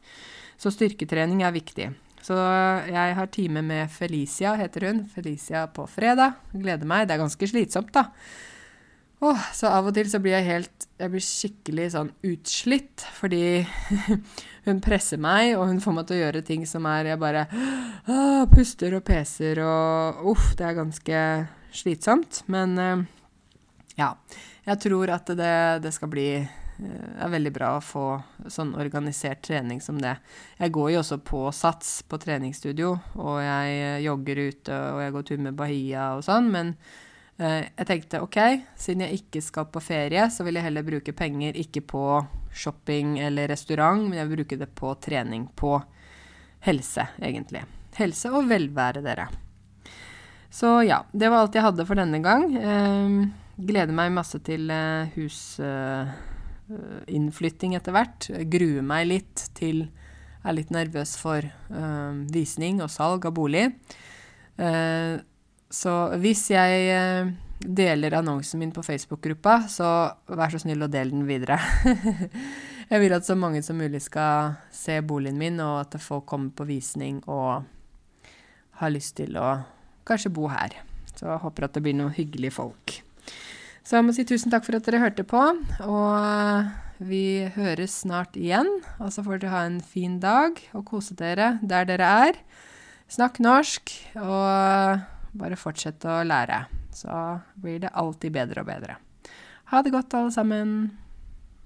[0.61, 1.89] Så styrketrening er viktig.
[2.21, 2.37] Så
[2.91, 5.03] jeg har time med Felicia, heter hun.
[5.09, 6.37] Felicia på fredag.
[6.53, 7.09] Gleder meg.
[7.09, 8.11] Det er ganske slitsomt, da.
[9.21, 13.61] Åh, så av og til så blir jeg helt Jeg blir skikkelig sånn utslitt, fordi
[14.67, 17.47] hun presser meg, og hun får meg til å gjøre ting som er Jeg bare
[17.53, 21.25] åh, puster og peser og Uff, det er ganske
[21.77, 22.43] slitsomt.
[22.53, 23.05] Men eh,
[24.01, 24.15] ja.
[24.67, 26.31] Jeg tror at det, det skal bli
[26.81, 28.05] det eh, er veldig bra å få
[28.49, 30.17] sånn organisert trening som det.
[30.59, 35.15] Jeg går jo også på Sats på treningsstudio, og jeg eh, jogger ute, og jeg
[35.17, 36.73] går tur med Bahia og sånn, men
[37.39, 38.39] eh, jeg tenkte OK,
[38.81, 42.07] siden jeg ikke skal på ferie, så vil jeg heller bruke penger ikke på
[42.51, 45.77] shopping eller restaurant, men jeg vil bruke det på trening, på
[46.65, 47.67] helse, egentlig.
[48.01, 49.29] Helse og velvære, dere.
[50.51, 52.49] Så ja, det var alt jeg hadde for denne gang.
[52.59, 55.61] Eh, gleder meg masse til husinnflytting hus...
[55.61, 56.29] Eh,
[56.71, 58.29] Eh, etter hvert.
[58.51, 59.89] Gruer meg litt til
[60.41, 63.67] Er litt nervøs for uh, visning og salg av bolig.
[65.69, 65.93] Så
[66.23, 69.91] hvis jeg deler annonsen min på Facebook-gruppa, så
[70.33, 71.59] vær så snill å dele den videre.
[72.91, 76.57] jeg vil at så mange som mulig skal se boligen min, og at folk kommer
[76.57, 77.69] på visning og
[78.81, 79.59] har lyst til å
[80.09, 80.81] kanskje bo her.
[81.13, 83.03] Så jeg håper at det blir noen hyggelige folk.
[83.85, 85.41] Så jeg må si tusen takk for at dere hørte på,
[85.89, 88.69] og vi høres snart igjen.
[89.01, 92.41] Og så får dere ha en fin dag og kose dere der dere er.
[93.11, 95.01] Snakk norsk, og
[95.41, 96.65] bare fortsett å lære.
[96.95, 97.11] Så
[97.59, 98.99] blir det alltid bedre og bedre.
[99.73, 100.77] Ha det godt, alle sammen.